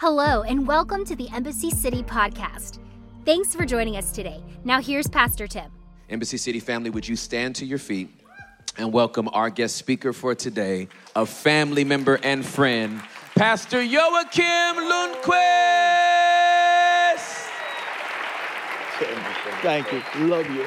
Hello, 0.00 0.42
and 0.44 0.66
welcome 0.66 1.04
to 1.04 1.14
the 1.14 1.28
Embassy 1.28 1.68
City 1.68 2.02
podcast. 2.02 2.78
Thanks 3.26 3.54
for 3.54 3.66
joining 3.66 3.98
us 3.98 4.12
today. 4.12 4.42
Now, 4.64 4.80
here's 4.80 5.06
Pastor 5.06 5.46
Tim. 5.46 5.70
Embassy 6.08 6.38
City 6.38 6.58
family, 6.58 6.88
would 6.88 7.06
you 7.06 7.16
stand 7.16 7.54
to 7.56 7.66
your 7.66 7.76
feet 7.76 8.08
and 8.78 8.94
welcome 8.94 9.28
our 9.34 9.50
guest 9.50 9.76
speaker 9.76 10.14
for 10.14 10.34
today, 10.34 10.88
a 11.14 11.26
family 11.26 11.84
member 11.84 12.18
and 12.22 12.46
friend, 12.46 13.02
Pastor 13.34 13.82
Joakim 13.82 14.72
Lundqvist. 14.90 15.26
Thank 19.60 19.92
you. 19.92 20.02
Love 20.28 20.48
you. 20.48 20.66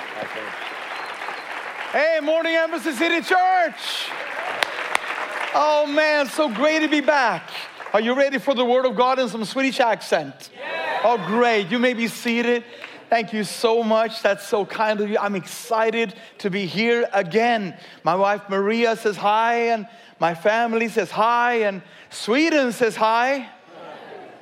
Hey, 1.92 2.20
morning, 2.22 2.54
Embassy 2.54 2.92
City 2.92 3.22
Church. 3.22 4.12
Oh 5.56 5.88
man, 5.88 6.28
so 6.28 6.50
great 6.50 6.82
to 6.82 6.88
be 6.88 7.02
back. 7.02 7.50
Are 7.94 8.02
you 8.02 8.16
ready 8.16 8.40
for 8.40 8.56
the 8.56 8.66
Word 8.66 8.88
of 8.88 8.96
God 8.96 9.20
in 9.20 9.30
some 9.30 9.46
Swedish 9.46 9.80
accent? 9.80 10.50
Oh, 11.04 11.24
great. 11.28 11.68
You 11.70 11.78
may 11.78 11.94
be 11.94 12.08
seated. 12.08 12.64
Thank 13.08 13.34
you 13.34 13.44
so 13.44 13.84
much. 13.84 14.24
That's 14.24 14.48
so 14.48 14.66
kind 14.66 15.00
of 15.00 15.12
you. 15.12 15.20
I'm 15.20 15.36
excited 15.36 16.16
to 16.40 16.50
be 16.50 16.66
here 16.66 17.08
again. 17.14 17.78
My 18.04 18.16
wife 18.16 18.50
Maria 18.50 18.96
says 18.96 19.16
hi, 19.16 19.68
and 19.68 19.88
my 20.20 20.34
family 20.34 20.88
says 20.90 21.12
hi, 21.12 21.58
and 21.68 21.84
Sweden 22.10 22.72
says 22.72 22.96
hi. 22.96 23.48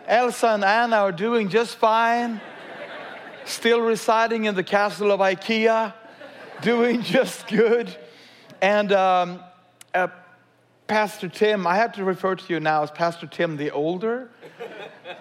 Elsa 0.08 0.48
and 0.48 0.64
Anna 0.64 0.96
are 0.96 1.12
doing 1.12 1.50
just 1.50 1.76
fine. 1.76 2.40
Still 3.44 3.82
residing 3.82 4.46
in 4.46 4.56
the 4.56 4.64
castle 4.64 5.12
of 5.12 5.20
IKEA, 5.20 5.94
doing 6.62 7.02
just 7.04 7.50
good. 7.50 7.94
And 8.62 8.94
um, 8.94 9.42
uh, 9.94 10.08
Pastor 10.92 11.30
Tim, 11.30 11.66
I 11.66 11.78
have 11.78 11.94
to 11.94 12.04
refer 12.04 12.36
to 12.36 12.54
you 12.54 12.60
now 12.60 12.84
as 12.84 12.92
Pastor 12.92 13.26
Tim 13.26 13.56
the 13.56 13.72
older. 13.72 14.30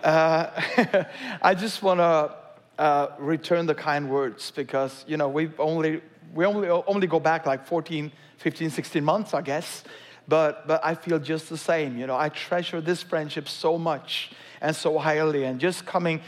Uh, 0.05 1.05
I 1.43 1.55
just 1.55 1.83
want 1.83 1.99
to 1.99 2.35
uh, 2.79 3.09
return 3.19 3.67
the 3.67 3.75
kind 3.75 4.09
words 4.09 4.51
because, 4.51 5.05
you 5.07 5.17
know, 5.17 5.29
we 5.29 5.51
only, 5.59 6.01
we 6.33 6.47
only, 6.47 6.69
only 6.69 7.07
go 7.07 7.21
back 7.21 7.45
like 7.45 7.67
14, 7.67 8.11
15, 8.39 8.71
16 8.71 9.05
months, 9.05 9.35
I 9.35 9.43
guess. 9.43 9.85
But, 10.27 10.67
but 10.67 10.81
I 10.83 10.95
feel 10.95 11.19
just 11.19 11.51
the 11.51 11.59
same. 11.59 11.99
You 11.99 12.07
know, 12.07 12.17
I 12.17 12.31
treasure 12.31 12.81
this 12.81 13.03
friendship 13.03 13.47
so 13.47 13.77
much 13.77 14.31
and 14.63 14.75
so 14.75 14.99
highly. 14.99 15.45
And 15.45 15.61
just 15.61 15.85
coming 15.85 16.23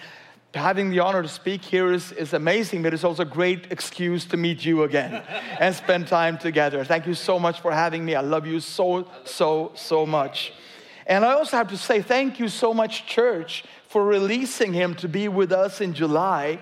having 0.55 0.91
the 0.91 1.00
honor 1.00 1.22
to 1.22 1.28
speak 1.28 1.64
here 1.64 1.92
is, 1.92 2.12
is 2.12 2.34
amazing, 2.34 2.83
but 2.83 2.92
it's 2.92 3.05
also 3.05 3.22
a 3.22 3.27
great 3.27 3.70
excuse 3.70 4.25
to 4.27 4.36
meet 4.36 4.64
you 4.64 4.83
again 4.83 5.22
and 5.61 5.75
spend 5.75 6.06
time 6.06 6.36
together. 6.39 6.84
Thank 6.84 7.06
you 7.06 7.14
so 7.14 7.39
much 7.39 7.61
for 7.61 7.72
having 7.72 8.05
me. 8.05 8.14
I 8.14 8.20
love 8.20 8.47
you 8.47 8.61
so, 8.61 9.09
so, 9.25 9.72
so 9.75 10.05
much. 10.05 10.53
And 11.06 11.25
I 11.25 11.33
also 11.33 11.56
have 11.56 11.69
to 11.69 11.77
say 11.77 12.03
thank 12.03 12.39
you 12.39 12.48
so 12.48 12.72
much, 12.72 13.06
church, 13.06 13.64
for 13.89 14.05
releasing 14.05 14.72
him 14.72 14.94
to 14.97 15.09
be 15.09 15.28
with 15.28 15.53
us 15.53 15.81
in 15.81 15.94
July. 15.94 16.59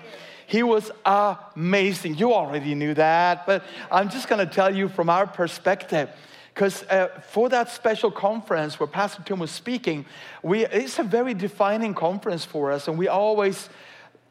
He 0.47 0.63
was 0.63 0.91
amazing. 1.05 2.15
You 2.15 2.33
already 2.33 2.75
knew 2.75 2.93
that, 2.95 3.45
but 3.45 3.63
I'm 3.89 4.09
just 4.09 4.27
going 4.27 4.45
to 4.45 4.53
tell 4.53 4.75
you 4.75 4.89
from 4.89 5.09
our 5.09 5.27
perspective. 5.27 6.09
Because 6.53 6.83
uh, 6.83 7.07
for 7.29 7.49
that 7.49 7.69
special 7.69 8.11
conference 8.11 8.79
where 8.79 8.87
Pastor 8.87 9.23
Tim 9.23 9.39
was 9.39 9.51
speaking, 9.51 10.05
we, 10.43 10.65
it's 10.65 10.99
a 10.99 11.03
very 11.03 11.33
defining 11.33 11.93
conference 11.93 12.43
for 12.43 12.71
us, 12.71 12.87
and 12.87 12.97
we 12.97 13.07
always 13.07 13.69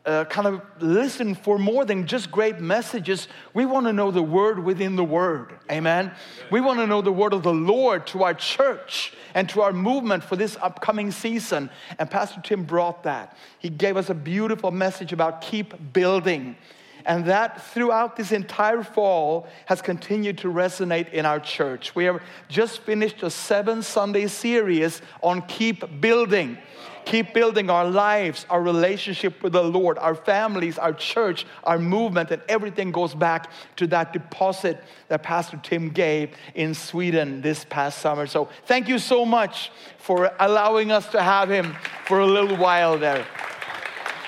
uh, 0.06 0.24
kind 0.24 0.46
of 0.46 0.62
listen 0.80 1.34
for 1.34 1.58
more 1.58 1.84
than 1.84 2.06
just 2.06 2.30
great 2.30 2.58
messages. 2.58 3.28
We 3.52 3.66
want 3.66 3.86
to 3.86 3.92
know 3.92 4.10
the 4.10 4.22
word 4.22 4.58
within 4.58 4.96
the 4.96 5.04
word. 5.04 5.58
Amen. 5.70 6.12
We 6.50 6.60
want 6.60 6.78
to 6.78 6.86
know 6.86 7.02
the 7.02 7.12
word 7.12 7.32
of 7.32 7.42
the 7.42 7.52
Lord 7.52 8.06
to 8.08 8.22
our 8.22 8.34
church 8.34 9.12
and 9.34 9.48
to 9.50 9.62
our 9.62 9.72
movement 9.72 10.24
for 10.24 10.36
this 10.36 10.56
upcoming 10.60 11.10
season. 11.10 11.70
And 11.98 12.10
Pastor 12.10 12.40
Tim 12.42 12.64
brought 12.64 13.02
that. 13.02 13.36
He 13.58 13.68
gave 13.68 13.96
us 13.96 14.08
a 14.08 14.14
beautiful 14.14 14.70
message 14.70 15.12
about 15.12 15.42
keep 15.42 15.92
building. 15.92 16.56
And 17.04 17.24
that 17.26 17.62
throughout 17.72 18.16
this 18.16 18.32
entire 18.32 18.82
fall 18.82 19.46
has 19.66 19.82
continued 19.82 20.38
to 20.38 20.48
resonate 20.48 21.12
in 21.12 21.26
our 21.26 21.40
church. 21.40 21.94
We 21.94 22.04
have 22.04 22.22
just 22.48 22.80
finished 22.80 23.22
a 23.22 23.30
seven 23.30 23.82
Sunday 23.82 24.26
series 24.26 25.02
on 25.22 25.42
keep 25.42 26.00
building. 26.00 26.58
Keep 27.06 27.32
building 27.32 27.70
our 27.70 27.86
lives, 27.86 28.46
our 28.50 28.62
relationship 28.62 29.42
with 29.42 29.54
the 29.54 29.62
Lord, 29.62 29.98
our 29.98 30.14
families, 30.14 30.78
our 30.78 30.92
church, 30.92 31.46
our 31.64 31.78
movement, 31.78 32.30
and 32.30 32.42
everything 32.48 32.92
goes 32.92 33.14
back 33.14 33.50
to 33.76 33.86
that 33.88 34.12
deposit 34.12 34.82
that 35.08 35.22
Pastor 35.22 35.58
Tim 35.62 35.88
gave 35.88 36.30
in 36.54 36.74
Sweden 36.74 37.40
this 37.40 37.64
past 37.64 37.98
summer. 37.98 38.26
So, 38.26 38.48
thank 38.66 38.86
you 38.86 38.98
so 38.98 39.24
much 39.24 39.72
for 39.96 40.30
allowing 40.38 40.92
us 40.92 41.08
to 41.08 41.22
have 41.22 41.50
him 41.50 41.74
for 42.06 42.20
a 42.20 42.26
little 42.26 42.56
while 42.56 42.98
there. 42.98 43.26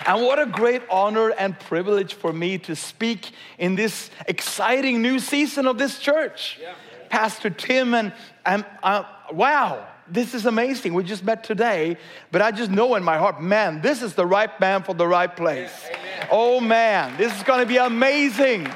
And 0.06 0.22
what 0.22 0.38
a 0.38 0.46
great 0.46 0.82
honor 0.90 1.30
and 1.30 1.58
privilege 1.58 2.14
for 2.14 2.32
me 2.32 2.58
to 2.58 2.74
speak 2.74 3.30
in 3.58 3.74
this 3.74 4.10
exciting 4.26 5.02
new 5.02 5.18
season 5.18 5.66
of 5.66 5.78
this 5.78 5.98
church. 5.98 6.58
Yeah. 6.60 6.74
Pastor 7.08 7.50
Tim 7.50 7.94
and, 7.94 8.12
and 8.46 8.64
uh, 8.82 9.04
wow, 9.32 9.86
this 10.08 10.34
is 10.34 10.46
amazing. 10.46 10.94
We 10.94 11.04
just 11.04 11.24
met 11.24 11.44
today, 11.44 11.96
but 12.30 12.42
I 12.42 12.50
just 12.50 12.70
know 12.70 12.94
in 12.94 13.04
my 13.04 13.18
heart, 13.18 13.42
man, 13.42 13.80
this 13.80 14.02
is 14.02 14.14
the 14.14 14.26
right 14.26 14.58
man 14.60 14.82
for 14.82 14.94
the 14.94 15.06
right 15.06 15.34
place. 15.34 15.72
Yeah, 15.90 16.28
oh 16.30 16.60
man, 16.60 17.16
this 17.16 17.36
is 17.36 17.42
going 17.42 17.60
to 17.60 17.66
be 17.66 17.76
amazing. 17.76 18.68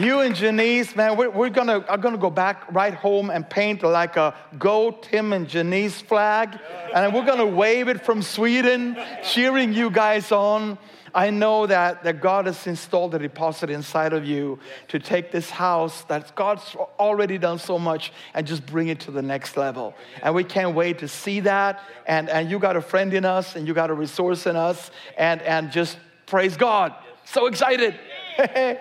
You 0.00 0.20
and 0.20 0.34
Janice, 0.34 0.96
man, 0.96 1.14
we're, 1.18 1.28
we're 1.28 1.50
gonna, 1.50 1.84
I'm 1.86 2.00
gonna 2.00 2.16
go 2.16 2.30
back 2.30 2.72
right 2.72 2.94
home 2.94 3.28
and 3.28 3.48
paint 3.48 3.82
like 3.82 4.16
a 4.16 4.34
Go 4.58 4.92
Tim 4.92 5.34
and 5.34 5.46
Janice 5.46 6.00
flag. 6.00 6.58
And 6.94 7.12
we're 7.12 7.26
gonna 7.26 7.44
wave 7.44 7.86
it 7.88 8.02
from 8.02 8.22
Sweden, 8.22 8.96
cheering 9.22 9.74
you 9.74 9.90
guys 9.90 10.32
on. 10.32 10.78
I 11.14 11.28
know 11.28 11.66
that, 11.66 12.02
that 12.04 12.22
God 12.22 12.46
has 12.46 12.66
installed 12.66 13.14
a 13.14 13.18
deposit 13.18 13.68
inside 13.68 14.14
of 14.14 14.24
you 14.24 14.58
to 14.88 14.98
take 14.98 15.32
this 15.32 15.50
house 15.50 16.02
that 16.04 16.34
God's 16.34 16.74
already 16.98 17.36
done 17.36 17.58
so 17.58 17.78
much 17.78 18.10
and 18.32 18.46
just 18.46 18.64
bring 18.64 18.88
it 18.88 19.00
to 19.00 19.10
the 19.10 19.20
next 19.20 19.58
level. 19.58 19.94
And 20.22 20.34
we 20.34 20.44
can't 20.44 20.74
wait 20.74 21.00
to 21.00 21.08
see 21.08 21.40
that. 21.40 21.82
And, 22.06 22.30
and 22.30 22.50
you 22.50 22.58
got 22.58 22.74
a 22.74 22.80
friend 22.80 23.12
in 23.12 23.26
us 23.26 23.54
and 23.54 23.68
you 23.68 23.74
got 23.74 23.90
a 23.90 23.94
resource 23.94 24.46
in 24.46 24.56
us. 24.56 24.90
And, 25.18 25.42
and 25.42 25.70
just 25.70 25.98
praise 26.24 26.56
God. 26.56 26.94
So 27.26 27.48
excited. 27.48 28.00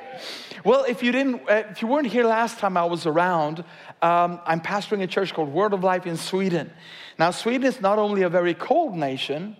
well, 0.63 0.83
if 0.83 1.03
you 1.03 1.11
didn't, 1.11 1.41
uh, 1.49 1.63
if 1.69 1.81
you 1.81 1.87
weren't 1.87 2.07
here 2.07 2.25
last 2.25 2.59
time 2.59 2.75
I 2.75 2.85
was 2.85 3.05
around, 3.05 3.63
um, 4.01 4.39
I'm 4.45 4.61
pastoring 4.61 5.01
a 5.01 5.07
church 5.07 5.33
called 5.33 5.51
Word 5.51 5.73
of 5.73 5.83
Life 5.83 6.05
in 6.05 6.17
Sweden. 6.17 6.71
Now, 7.17 7.31
Sweden 7.31 7.65
is 7.65 7.81
not 7.81 7.99
only 7.99 8.23
a 8.23 8.29
very 8.29 8.53
cold 8.53 8.95
nation, 8.95 9.55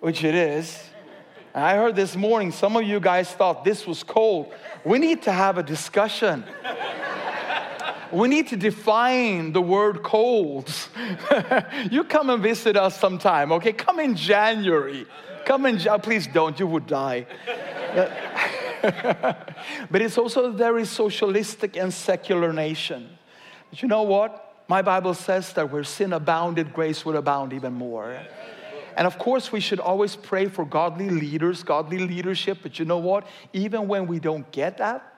which 0.00 0.24
it 0.24 0.34
is. 0.34 0.82
I 1.54 1.76
heard 1.76 1.96
this 1.96 2.16
morning 2.16 2.50
some 2.50 2.76
of 2.76 2.84
you 2.84 2.98
guys 2.98 3.30
thought 3.30 3.64
this 3.64 3.86
was 3.86 4.02
cold. 4.02 4.52
We 4.84 4.98
need 4.98 5.22
to 5.22 5.32
have 5.32 5.58
a 5.58 5.62
discussion. 5.62 6.44
we 8.10 8.28
need 8.28 8.48
to 8.48 8.56
define 8.56 9.52
the 9.52 9.60
word 9.60 10.02
cold. 10.02 10.72
you 11.90 12.04
come 12.04 12.30
and 12.30 12.42
visit 12.42 12.76
us 12.76 12.98
sometime, 12.98 13.52
okay? 13.52 13.72
Come 13.72 14.00
in 14.00 14.14
January. 14.14 15.06
Come 15.44 15.66
in, 15.66 15.78
please 16.00 16.26
don't, 16.26 16.58
you 16.58 16.66
would 16.66 16.86
die. 16.86 17.26
but 19.90 20.02
it's 20.02 20.18
also 20.18 20.46
a 20.46 20.50
very 20.50 20.84
socialistic 20.84 21.76
and 21.76 21.92
secular 21.92 22.52
nation. 22.52 23.08
But 23.70 23.82
you 23.82 23.88
know 23.88 24.02
what? 24.02 24.64
My 24.68 24.82
Bible 24.82 25.14
says 25.14 25.52
that 25.54 25.70
where 25.70 25.84
sin 25.84 26.12
abounded, 26.12 26.72
grace 26.72 27.04
would 27.04 27.16
abound 27.16 27.52
even 27.52 27.72
more. 27.72 28.18
And 28.96 29.06
of 29.06 29.18
course, 29.18 29.52
we 29.52 29.60
should 29.60 29.80
always 29.80 30.16
pray 30.16 30.46
for 30.46 30.64
godly 30.64 31.10
leaders, 31.10 31.62
godly 31.62 31.98
leadership. 31.98 32.58
But 32.62 32.78
you 32.78 32.84
know 32.84 32.98
what? 32.98 33.26
Even 33.52 33.88
when 33.88 34.06
we 34.06 34.18
don't 34.18 34.50
get 34.52 34.78
that, 34.78 35.14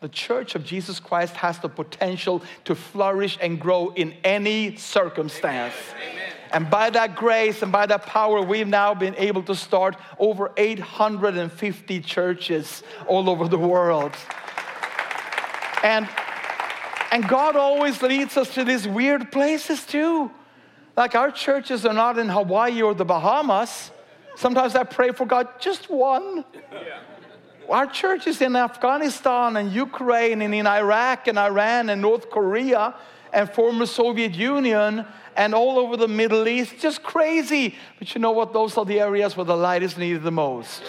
the 0.00 0.08
church 0.08 0.54
of 0.54 0.64
Jesus 0.64 1.00
Christ 1.00 1.34
has 1.36 1.58
the 1.58 1.68
potential 1.68 2.42
to 2.64 2.74
flourish 2.74 3.38
and 3.40 3.60
grow 3.60 3.90
in 3.90 4.14
any 4.22 4.76
circumstance. 4.76 5.74
Amen. 5.96 6.23
And 6.52 6.70
by 6.70 6.90
that 6.90 7.16
grace 7.16 7.62
and 7.62 7.72
by 7.72 7.86
that 7.86 8.06
power, 8.06 8.42
we've 8.42 8.68
now 8.68 8.94
been 8.94 9.14
able 9.16 9.42
to 9.44 9.54
start 9.54 9.96
over 10.18 10.52
850 10.56 12.00
churches 12.00 12.82
all 13.06 13.28
over 13.28 13.48
the 13.48 13.58
world. 13.58 14.12
And, 15.82 16.08
and 17.10 17.28
God 17.28 17.56
always 17.56 18.00
leads 18.02 18.36
us 18.36 18.54
to 18.54 18.64
these 18.64 18.86
weird 18.86 19.30
places 19.32 19.84
too. 19.84 20.30
Like 20.96 21.14
our 21.14 21.30
churches 21.30 21.84
are 21.84 21.92
not 21.92 22.18
in 22.18 22.28
Hawaii 22.28 22.80
or 22.82 22.94
the 22.94 23.04
Bahamas. 23.04 23.90
Sometimes 24.36 24.74
I 24.74 24.84
pray 24.84 25.12
for 25.12 25.26
God, 25.26 25.48
just 25.60 25.90
one. 25.90 26.44
Yeah. 26.72 27.00
Our 27.68 27.86
church 27.86 28.26
is 28.26 28.42
in 28.42 28.56
Afghanistan 28.56 29.56
and 29.56 29.72
Ukraine 29.72 30.42
and 30.42 30.54
in 30.54 30.66
Iraq 30.66 31.28
and 31.28 31.38
Iran 31.38 31.88
and 31.88 32.02
North 32.02 32.30
Korea 32.30 32.94
and 33.32 33.50
former 33.50 33.86
Soviet 33.86 34.34
Union 34.34 35.06
and 35.36 35.54
all 35.54 35.78
over 35.78 35.96
the 35.96 36.08
Middle 36.08 36.48
East. 36.48 36.78
Just 36.78 37.02
crazy. 37.02 37.74
But 37.98 38.14
you 38.14 38.20
know 38.20 38.32
what? 38.32 38.52
Those 38.52 38.76
are 38.76 38.84
the 38.84 39.00
areas 39.00 39.36
where 39.36 39.44
the 39.44 39.56
light 39.56 39.82
is 39.82 39.96
needed 39.96 40.22
the 40.22 40.32
most. 40.32 40.82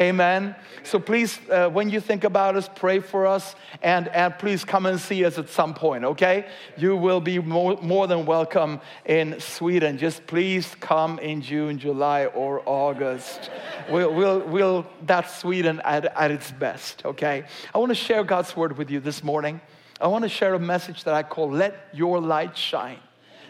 Amen. 0.00 0.54
So 0.84 1.00
please, 1.00 1.40
uh, 1.50 1.68
when 1.68 1.90
you 1.90 2.00
think 2.00 2.22
about 2.22 2.56
us, 2.56 2.68
pray 2.72 3.00
for 3.00 3.26
us 3.26 3.56
and, 3.82 4.06
and 4.08 4.38
please 4.38 4.64
come 4.64 4.86
and 4.86 5.00
see 5.00 5.24
us 5.24 5.38
at 5.38 5.48
some 5.48 5.74
point, 5.74 6.04
okay? 6.04 6.46
You 6.76 6.96
will 6.96 7.20
be 7.20 7.40
more, 7.40 7.76
more 7.82 8.06
than 8.06 8.24
welcome 8.24 8.80
in 9.04 9.40
Sweden. 9.40 9.98
Just 9.98 10.26
please 10.28 10.76
come 10.78 11.18
in 11.18 11.42
June, 11.42 11.78
July, 11.78 12.26
or 12.26 12.62
August. 12.64 13.50
we'll, 13.90 14.14
we'll, 14.14 14.40
we'll, 14.40 14.86
that's 15.04 15.36
Sweden 15.38 15.80
at, 15.84 16.04
at 16.04 16.30
its 16.30 16.52
best, 16.52 17.04
okay? 17.04 17.44
I 17.74 17.78
want 17.78 17.90
to 17.90 17.96
share 17.96 18.22
God's 18.22 18.56
word 18.56 18.78
with 18.78 18.90
you 18.90 19.00
this 19.00 19.24
morning. 19.24 19.60
I 20.00 20.06
want 20.06 20.22
to 20.22 20.28
share 20.28 20.54
a 20.54 20.60
message 20.60 21.04
that 21.04 21.14
I 21.14 21.24
call 21.24 21.50
Let 21.50 21.88
Your 21.92 22.20
Light 22.20 22.56
Shine 22.56 23.00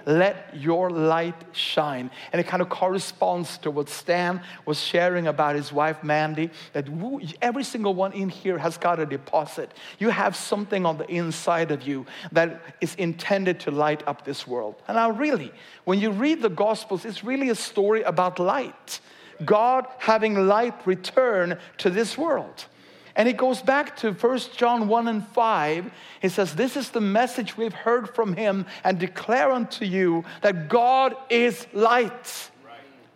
let 0.06 0.54
your 0.54 0.90
light 0.90 1.34
shine. 1.52 2.10
And 2.32 2.40
it 2.40 2.46
kind 2.46 2.62
of 2.62 2.68
corresponds 2.68 3.58
to 3.58 3.70
what 3.70 3.88
Stan 3.88 4.42
was 4.66 4.80
sharing 4.80 5.26
about 5.26 5.56
his 5.56 5.72
wife 5.72 6.02
Mandy, 6.02 6.50
that 6.72 6.88
every 7.42 7.64
single 7.64 7.94
one 7.94 8.12
in 8.12 8.28
here 8.28 8.58
has 8.58 8.78
got 8.78 9.00
a 9.00 9.06
deposit. 9.06 9.72
You 9.98 10.10
have 10.10 10.36
something 10.36 10.86
on 10.86 10.98
the 10.98 11.08
inside 11.10 11.70
of 11.70 11.86
you 11.86 12.06
that 12.32 12.62
is 12.80 12.94
intended 12.96 13.60
to 13.60 13.70
light 13.70 14.06
up 14.06 14.24
this 14.24 14.46
world. 14.46 14.76
And 14.88 14.96
now, 14.96 15.10
really, 15.10 15.52
when 15.84 16.00
you 16.00 16.10
read 16.10 16.42
the 16.42 16.50
Gospels, 16.50 17.04
it's 17.04 17.24
really 17.24 17.50
a 17.50 17.54
story 17.54 18.02
about 18.02 18.38
light. 18.38 19.00
God 19.44 19.86
having 19.98 20.46
light 20.46 20.86
return 20.86 21.58
to 21.78 21.90
this 21.90 22.18
world. 22.18 22.66
And 23.18 23.28
it 23.28 23.36
goes 23.36 23.60
back 23.60 23.96
to 23.96 24.12
1 24.12 24.38
John 24.56 24.86
1 24.86 25.08
and 25.08 25.26
5. 25.26 25.90
He 26.22 26.28
says, 26.28 26.54
This 26.54 26.76
is 26.76 26.90
the 26.90 27.00
message 27.00 27.56
we've 27.56 27.74
heard 27.74 28.14
from 28.14 28.34
him 28.34 28.64
and 28.84 28.96
declare 28.96 29.50
unto 29.50 29.84
you 29.84 30.24
that 30.42 30.68
God 30.68 31.16
is 31.28 31.66
light. 31.72 32.50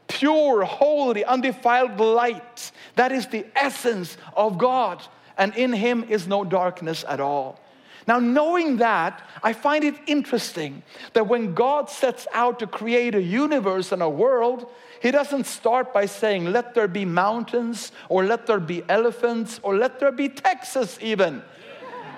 Pure, 0.09 0.65
holy, 0.65 1.25
undefiled 1.25 2.01
light. 2.01 2.73
That 2.97 3.13
is 3.13 3.29
the 3.29 3.47
essence 3.55 4.17
of 4.37 4.59
God. 4.59 5.01
And 5.39 5.55
in 5.55 5.73
him 5.73 6.05
is 6.09 6.27
no 6.27 6.43
darkness 6.43 7.05
at 7.09 7.21
all. 7.21 7.61
Now, 8.07 8.19
knowing 8.19 8.79
that, 8.79 9.23
I 9.43 9.53
find 9.53 9.85
it 9.85 9.95
interesting 10.07 10.83
that 11.13 11.29
when 11.29 11.55
God 11.55 11.89
sets 11.89 12.27
out 12.33 12.59
to 12.59 12.67
create 12.67 13.15
a 13.15 13.23
universe 13.23 13.93
and 13.93 14.03
a 14.03 14.09
world, 14.09 14.71
he 15.01 15.11
doesn't 15.11 15.47
start 15.47 15.93
by 15.93 16.07
saying, 16.07 16.47
let 16.47 16.75
there 16.75 16.89
be 16.89 17.05
mountains, 17.05 17.93
or 18.09 18.25
let 18.25 18.47
there 18.47 18.61
be 18.61 18.83
elephants, 18.89 19.61
or 19.63 19.77
let 19.77 20.01
there 20.01 20.13
be 20.13 20.29
Texas, 20.29 20.99
even. 21.01 21.43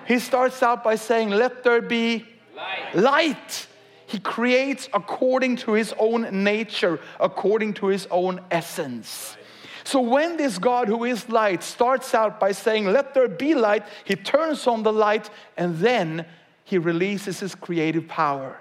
He 0.06 0.18
starts 0.18 0.62
out 0.62 0.84
by 0.84 0.96
saying, 0.96 1.30
let 1.30 1.64
there 1.64 1.80
be 1.80 2.26
light. 2.54 2.94
light. 2.94 3.66
He 4.06 4.18
creates 4.18 4.88
according 4.92 5.56
to 5.56 5.72
his 5.72 5.94
own 5.98 6.44
nature, 6.44 7.00
according 7.18 7.74
to 7.74 7.86
his 7.86 8.06
own 8.10 8.40
essence. 8.50 9.36
So 9.84 10.00
when 10.00 10.38
this 10.38 10.58
God 10.58 10.88
who 10.88 11.04
is 11.04 11.28
light 11.28 11.62
starts 11.62 12.14
out 12.14 12.40
by 12.40 12.52
saying, 12.52 12.86
Let 12.86 13.12
there 13.14 13.28
be 13.28 13.54
light, 13.54 13.84
he 14.04 14.16
turns 14.16 14.66
on 14.66 14.82
the 14.82 14.92
light 14.92 15.28
and 15.56 15.78
then 15.78 16.26
he 16.64 16.78
releases 16.78 17.40
his 17.40 17.54
creative 17.54 18.08
power. 18.08 18.58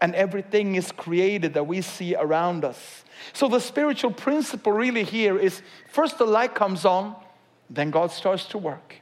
And 0.00 0.14
everything 0.14 0.74
is 0.74 0.90
created 0.90 1.54
that 1.54 1.66
we 1.66 1.82
see 1.82 2.14
around 2.14 2.64
us. 2.64 3.04
So 3.32 3.48
the 3.48 3.60
spiritual 3.60 4.10
principle 4.10 4.72
really 4.72 5.04
here 5.04 5.38
is 5.38 5.62
first 5.88 6.18
the 6.18 6.24
light 6.24 6.54
comes 6.54 6.84
on, 6.84 7.14
then 7.70 7.90
God 7.90 8.10
starts 8.10 8.46
to 8.46 8.58
work. 8.58 8.96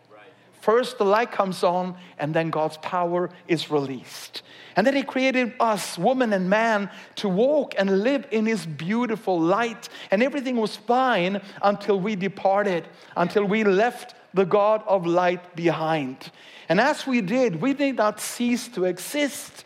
First 0.63 0.99
the 0.99 1.05
light 1.05 1.33
comes 1.33 1.65
on, 1.65 1.97
and 2.21 2.33
then 2.33 2.51
God's 2.51 2.77
power 2.77 3.31
is 3.49 3.69
released. 3.69 4.43
And 4.77 4.87
then 4.87 4.95
He 4.95 5.03
created 5.03 5.55
us, 5.59 5.99
woman 5.99 6.33
and 6.33 6.49
man, 6.49 6.89
to 7.17 7.29
walk 7.29 7.75
and 7.77 8.05
live 8.05 8.29
in 8.31 8.47
His 8.47 8.65
beautiful 8.65 9.41
light. 9.41 9.89
And 10.13 10.23
everything 10.23 10.57
was 10.57 10.77
fine 10.77 11.43
until 11.63 11.99
we 11.99 12.15
departed, 12.15 12.87
until 13.17 13.45
we 13.45 13.65
left 13.65 14.15
the 14.35 14.45
God 14.45 14.85
of 14.87 15.05
light 15.05 15.57
behind. 15.57 16.31
And 16.69 16.81
as 16.81 17.09
we 17.09 17.23
did, 17.23 17.61
we 17.61 17.75
did 17.75 17.97
not 17.97 18.21
cease 18.21 18.69
to 18.69 18.85
exist, 18.85 19.65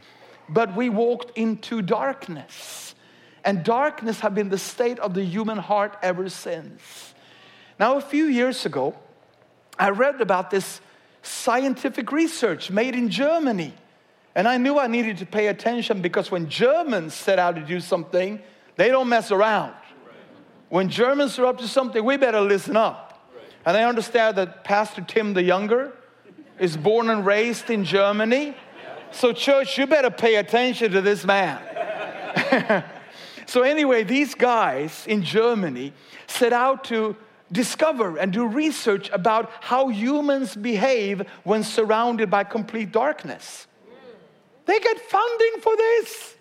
but 0.48 0.74
we 0.74 0.88
walked 0.88 1.36
into 1.36 1.82
darkness. 1.82 2.94
And 3.44 3.62
darkness 3.62 4.20
have 4.20 4.34
been 4.34 4.48
the 4.48 4.56
state 4.56 4.98
of 5.00 5.12
the 5.12 5.24
human 5.24 5.58
heart 5.58 5.98
ever 6.02 6.30
since. 6.30 7.12
Now, 7.78 7.98
a 7.98 8.00
few 8.00 8.24
years 8.24 8.64
ago, 8.64 8.96
I 9.78 9.90
read 9.90 10.22
about 10.22 10.48
this 10.50 10.80
scientific 11.26 12.12
research 12.12 12.70
made 12.70 12.94
in 12.94 13.08
Germany. 13.08 13.74
And 14.34 14.46
I 14.46 14.58
knew 14.58 14.78
I 14.78 14.86
needed 14.86 15.18
to 15.18 15.26
pay 15.26 15.46
attention 15.48 16.02
because 16.02 16.30
when 16.30 16.48
Germans 16.48 17.14
set 17.14 17.38
out 17.38 17.56
to 17.56 17.62
do 17.62 17.80
something, 17.80 18.40
they 18.76 18.88
don't 18.88 19.08
mess 19.08 19.30
around. 19.30 19.74
When 20.68 20.88
Germans 20.88 21.38
are 21.38 21.46
up 21.46 21.58
to 21.58 21.68
something, 21.68 22.04
we 22.04 22.16
better 22.16 22.40
listen 22.40 22.76
up. 22.76 23.30
And 23.64 23.76
I 23.76 23.84
understand 23.84 24.36
that 24.36 24.64
Pastor 24.64 25.02
Tim 25.02 25.34
the 25.34 25.42
Younger 25.42 25.92
is 26.58 26.76
born 26.76 27.10
and 27.10 27.24
raised 27.24 27.70
in 27.70 27.84
Germany. 27.84 28.54
So, 29.10 29.32
church, 29.32 29.78
you 29.78 29.86
better 29.86 30.10
pay 30.10 30.36
attention 30.36 30.92
to 30.92 31.00
this 31.00 31.24
man. 31.24 32.84
So, 33.48 33.62
anyway, 33.62 34.02
these 34.02 34.34
guys 34.34 35.06
in 35.06 35.22
Germany 35.22 35.92
set 36.26 36.52
out 36.52 36.82
to 36.84 37.16
discover 37.52 38.18
and 38.18 38.32
do 38.32 38.46
research 38.46 39.10
about 39.12 39.50
how 39.60 39.88
humans 39.88 40.56
behave 40.56 41.22
when 41.44 41.62
surrounded 41.62 42.30
by 42.30 42.44
complete 42.44 42.92
darkness. 42.92 43.66
They 44.64 44.78
get 44.80 45.00
funding 45.00 45.60
for 45.60 45.76
this. 45.76 46.34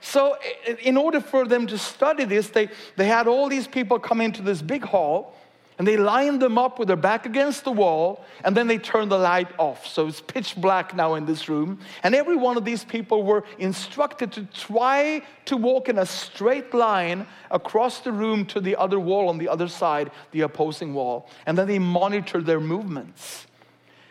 So, 0.00 0.36
in 0.82 0.96
order 0.96 1.20
for 1.20 1.46
them 1.46 1.66
to 1.68 1.78
study 1.78 2.24
this, 2.24 2.48
they, 2.48 2.70
they 2.96 3.06
had 3.06 3.28
all 3.28 3.48
these 3.48 3.68
people 3.68 4.00
come 4.00 4.20
into 4.20 4.42
this 4.42 4.60
big 4.60 4.82
hall 4.82 5.36
and 5.78 5.88
they 5.88 5.96
lined 5.96 6.40
them 6.40 6.58
up 6.58 6.78
with 6.78 6.88
their 6.88 6.96
back 6.96 7.24
against 7.26 7.64
the 7.64 7.72
wall, 7.72 8.24
and 8.44 8.56
then 8.56 8.66
they 8.66 8.78
turned 8.78 9.10
the 9.10 9.18
light 9.18 9.48
off. 9.58 9.86
So 9.86 10.06
it's 10.06 10.20
pitch 10.20 10.54
black 10.56 10.94
now 10.94 11.14
in 11.14 11.24
this 11.24 11.48
room. 11.48 11.80
And 12.02 12.14
every 12.14 12.36
one 12.36 12.56
of 12.56 12.64
these 12.64 12.84
people 12.84 13.22
were 13.22 13.44
instructed 13.58 14.32
to 14.32 14.44
try 14.44 15.22
to 15.46 15.56
walk 15.56 15.88
in 15.88 15.98
a 15.98 16.06
straight 16.06 16.74
line 16.74 17.26
across 17.50 18.00
the 18.00 18.12
room 18.12 18.44
to 18.46 18.60
the 18.60 18.76
other 18.76 19.00
wall 19.00 19.28
on 19.28 19.38
the 19.38 19.48
other 19.48 19.68
side, 19.68 20.10
the 20.32 20.42
opposing 20.42 20.92
wall. 20.92 21.28
And 21.46 21.56
then 21.56 21.66
they 21.66 21.78
monitored 21.78 22.46
their 22.46 22.60
movements. 22.60 23.46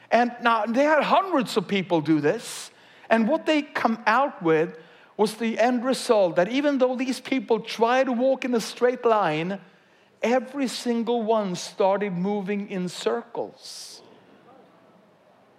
And 0.09 0.31
now 0.41 0.65
they 0.65 0.83
had 0.83 1.03
hundreds 1.03 1.55
of 1.57 1.67
people 1.67 2.01
do 2.01 2.19
this. 2.19 2.71
And 3.09 3.27
what 3.27 3.45
they 3.45 3.61
come 3.61 4.01
out 4.07 4.41
with 4.41 4.77
was 5.15 5.35
the 5.35 5.59
end 5.59 5.85
result 5.85 6.35
that 6.37 6.49
even 6.49 6.79
though 6.79 6.95
these 6.95 7.19
people 7.19 7.59
try 7.59 8.03
to 8.03 8.11
walk 8.11 8.43
in 8.43 8.55
a 8.55 8.59
straight 8.59 9.05
line, 9.05 9.59
every 10.21 10.67
single 10.67 11.23
one 11.23 11.55
started 11.55 12.13
moving 12.13 12.69
in 12.69 12.89
circles. 12.89 14.01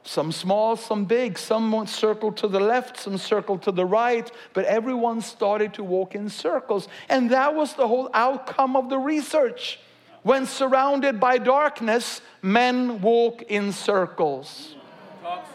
Some 0.05 0.33
small, 0.33 0.77
some 0.77 1.05
big, 1.05 1.39
some 1.39 1.87
circled 1.87 2.37
to 2.39 2.49
the 2.49 2.59
left, 2.59 2.99
some 2.99 3.17
circled 3.19 3.63
to 3.63 3.73
the 3.73 3.87
right, 3.87 4.31
but 4.53 4.65
everyone 4.65 5.21
started 5.21 5.75
to 5.75 5.85
walk 5.85 6.15
in 6.15 6.29
circles. 6.29 6.89
And 7.09 7.31
that 7.31 7.55
was 7.55 7.75
the 7.75 7.87
whole 7.87 8.11
outcome 8.13 8.75
of 8.75 8.91
the 8.91 8.99
research. 8.99 9.79
When 10.23 10.47
surrounded 10.47 11.21
by 11.21 11.39
darkness, 11.39 12.21
men 12.43 13.01
walk 13.01 13.43
in 13.43 13.73
circles. 13.73 14.75
Talk, 15.23 15.47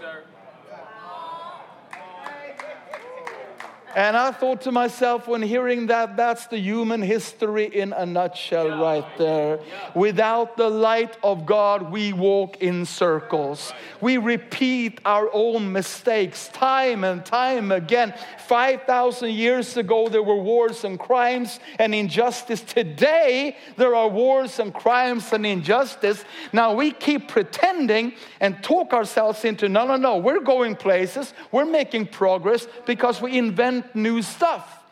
And 3.98 4.16
I 4.16 4.30
thought 4.30 4.62
to 4.62 4.72
myself 4.72 5.28
when 5.28 5.42
hearing 5.42 5.88
that, 5.88 6.16
that's 6.16 6.46
the 6.46 6.60
human 6.60 7.02
history 7.02 7.66
in 7.66 7.94
a 7.94 8.06
nutshell 8.06 8.68
yeah. 8.68 8.80
right 8.80 9.18
there. 9.18 9.58
Yeah. 9.58 9.92
Without 9.96 10.56
the 10.56 10.70
light 10.70 11.18
of 11.24 11.48
God, 11.48 11.92
we 11.92 12.14
walk 12.14 12.58
in 12.58 12.86
circles. 12.86 13.72
Right. 13.72 14.04
We 14.04 14.18
repeat 14.18 15.02
our 15.04 15.32
own 15.34 15.72
mistakes 15.72 16.50
time 16.50 17.04
and 17.04 17.26
time 17.26 17.72
again. 17.72 18.14
5,000 18.48 19.32
years 19.32 19.78
ago, 19.78 20.10
there 20.10 20.22
were 20.22 20.44
wars 20.44 20.84
and 20.84 21.00
crimes 21.00 21.60
and 21.80 21.96
injustice. 21.96 22.62
Today, 22.62 23.58
there 23.78 23.96
are 23.96 24.08
wars 24.08 24.60
and 24.60 24.72
crimes 24.76 25.34
and 25.34 25.44
injustice. 25.44 26.24
Now, 26.54 26.76
we 26.76 26.92
keep 26.92 27.30
pretending 27.30 28.14
and 28.40 28.62
talk 28.62 28.94
ourselves 28.94 29.44
into 29.44 29.68
no, 29.68 29.88
no, 29.88 29.96
no, 29.96 30.18
we're 30.18 30.40
going 30.40 30.76
places, 30.76 31.34
we're 31.52 31.66
making 31.66 32.06
progress 32.06 32.68
because 32.86 33.20
we 33.20 33.40
invent 33.40 33.87
new 33.96 34.22
stuff. 34.22 34.84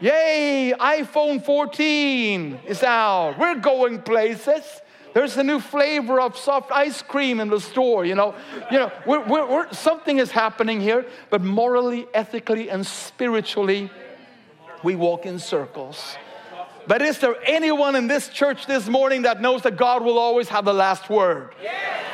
Yay, 0.00 0.72
iPhone 0.78 1.44
14 1.44 2.60
is 2.66 2.82
out. 2.82 3.36
We're 3.38 3.56
going 3.56 4.02
places. 4.02 4.62
There's 5.14 5.36
a 5.36 5.42
new 5.42 5.58
flavor 5.58 6.20
of 6.20 6.36
soft 6.36 6.70
ice 6.70 7.02
cream 7.02 7.40
in 7.40 7.48
the 7.48 7.60
store, 7.60 8.04
you 8.04 8.14
know. 8.14 8.34
You 8.70 8.78
know, 8.78 8.92
we're, 9.06 9.26
we're, 9.26 9.46
we're, 9.46 9.72
something 9.72 10.18
is 10.18 10.30
happening 10.30 10.80
here, 10.80 11.06
but 11.30 11.42
morally, 11.42 12.06
ethically, 12.14 12.70
and 12.70 12.86
spiritually, 12.86 13.90
we 14.84 14.94
walk 14.94 15.26
in 15.26 15.38
circles. 15.38 16.16
But 16.86 17.02
is 17.02 17.18
there 17.18 17.36
anyone 17.44 17.96
in 17.96 18.06
this 18.06 18.28
church 18.28 18.66
this 18.66 18.88
morning 18.88 19.22
that 19.22 19.42
knows 19.42 19.62
that 19.62 19.76
God 19.76 20.02
will 20.02 20.18
always 20.18 20.48
have 20.48 20.64
the 20.64 20.72
last 20.72 21.10
word? 21.10 21.54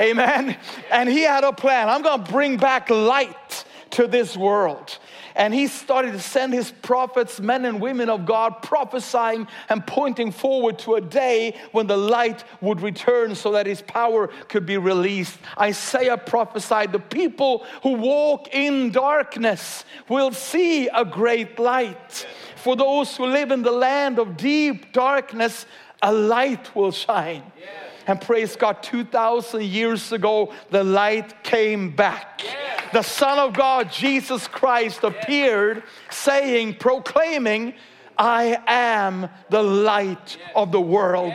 Amen. 0.00 0.56
And 0.90 1.09
He 1.09 1.23
had 1.23 1.44
a 1.44 1.52
plan. 1.52 1.88
I'm 1.88 2.02
going 2.02 2.25
to 2.25 2.33
bring 2.33 2.56
back 2.56 2.90
light 2.90 3.64
to 3.90 4.06
this 4.06 4.37
world. 4.37 4.99
And 5.35 5.53
he 5.53 5.67
started 5.67 6.12
to 6.12 6.21
send 6.21 6.53
his 6.53 6.71
prophets, 6.71 7.41
men 7.41 7.64
and 7.64 7.81
women 7.81 8.09
of 8.09 8.25
God, 8.25 8.62
prophesying 8.62 9.49
and 9.69 9.85
pointing 9.85 10.31
forward 10.31 10.79
to 10.81 10.95
a 10.95 11.00
day 11.00 11.57
when 11.73 11.88
the 11.88 11.97
light 11.97 12.45
would 12.61 12.81
return 12.81 13.35
so 13.35 13.53
that 13.53 13.67
his 13.67 13.83
power 13.83 14.29
could 14.49 14.64
be 14.64 14.76
released. 14.76 15.38
Isaiah 15.59 16.17
prophesied 16.17 16.93
the 16.93 17.00
people 17.00 17.67
who 17.83 17.95
walk 17.95 18.55
in 18.55 18.93
darkness 18.93 19.85
will 20.09 20.31
see 20.33 20.88
a 20.88 21.05
great 21.05 21.59
light. 21.59 22.26
For 22.57 22.76
those 22.76 23.17
who 23.17 23.26
live 23.26 23.50
in 23.50 23.62
the 23.62 23.73
land 23.73 24.19
of 24.19 24.37
deep 24.37 24.93
darkness, 24.93 25.67
a 26.00 26.12
light 26.12 26.75
will 26.76 26.93
shine. 26.93 27.43
And 28.06 28.20
praise 28.20 28.56
God, 28.56 28.82
2,000 28.82 29.62
years 29.62 30.12
ago, 30.12 30.52
the 30.70 30.84
light 30.84 31.42
came 31.42 31.94
back. 31.94 32.42
The 32.92 33.02
Son 33.02 33.38
of 33.38 33.54
God, 33.54 33.90
Jesus 33.90 34.46
Christ, 34.46 35.02
appeared 35.02 35.82
saying, 36.11 36.76
proclaiming, 36.76 37.75
I 38.16 38.62
am 38.66 39.28
the 39.50 39.62
light 39.62 40.37
of 40.54 40.70
the 40.70 40.80
world. 40.80 41.34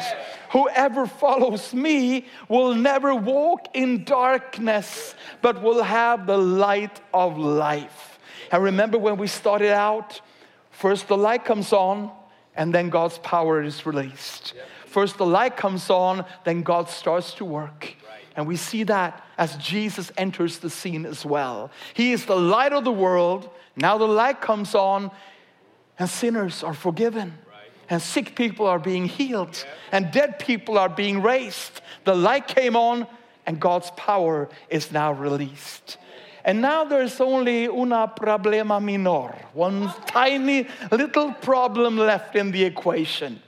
Whoever 0.51 1.05
follows 1.05 1.73
me 1.73 2.27
will 2.47 2.73
never 2.73 3.13
walk 3.13 3.67
in 3.75 4.03
darkness, 4.03 5.15
but 5.41 5.61
will 5.61 5.83
have 5.83 6.25
the 6.25 6.37
light 6.37 7.01
of 7.13 7.37
life. 7.37 8.19
And 8.51 8.63
remember 8.63 8.97
when 8.97 9.17
we 9.17 9.27
started 9.27 9.71
out, 9.71 10.21
first 10.71 11.07
the 11.07 11.17
light 11.17 11.45
comes 11.45 11.73
on, 11.73 12.11
and 12.55 12.73
then 12.73 12.89
God's 12.89 13.17
power 13.19 13.61
is 13.61 13.85
released. 13.85 14.53
First, 14.89 15.17
the 15.17 15.25
light 15.25 15.55
comes 15.55 15.89
on, 15.89 16.25
then 16.45 16.63
God 16.63 16.89
starts 16.89 17.33
to 17.35 17.45
work. 17.45 17.95
And 18.35 18.47
we 18.47 18.55
see 18.55 18.83
that 18.83 19.23
as 19.37 19.55
Jesus 19.57 20.11
enters 20.17 20.59
the 20.59 20.69
scene 20.69 21.05
as 21.05 21.23
well. 21.23 21.69
He 21.93 22.11
is 22.11 22.25
the 22.25 22.35
light 22.35 22.73
of 22.73 22.85
the 22.85 22.91
world. 22.91 23.49
Now 23.75 23.97
the 23.97 24.07
light 24.07 24.41
comes 24.41 24.73
on, 24.73 25.11
and 25.99 26.09
sinners 26.09 26.63
are 26.63 26.73
forgiven. 26.73 27.37
And 27.89 28.01
sick 28.01 28.35
people 28.35 28.65
are 28.65 28.79
being 28.79 29.05
healed, 29.05 29.63
and 29.91 30.11
dead 30.11 30.39
people 30.39 30.77
are 30.77 30.89
being 30.89 31.21
raised. 31.21 31.81
The 32.05 32.15
light 32.15 32.47
came 32.47 32.75
on, 32.75 33.05
and 33.45 33.59
God's 33.59 33.91
power 33.91 34.49
is 34.69 34.91
now 34.91 35.13
released. 35.13 35.97
And 36.45 36.61
now 36.61 36.83
there's 36.83 37.19
only 37.19 37.65
una 37.65 38.11
problema 38.15 38.81
minor, 38.81 39.35
one 39.53 39.93
tiny 40.07 40.67
little 40.91 41.33
problem 41.33 41.97
left 41.97 42.35
in 42.35 42.51
the 42.51 42.63
equation. 42.63 43.41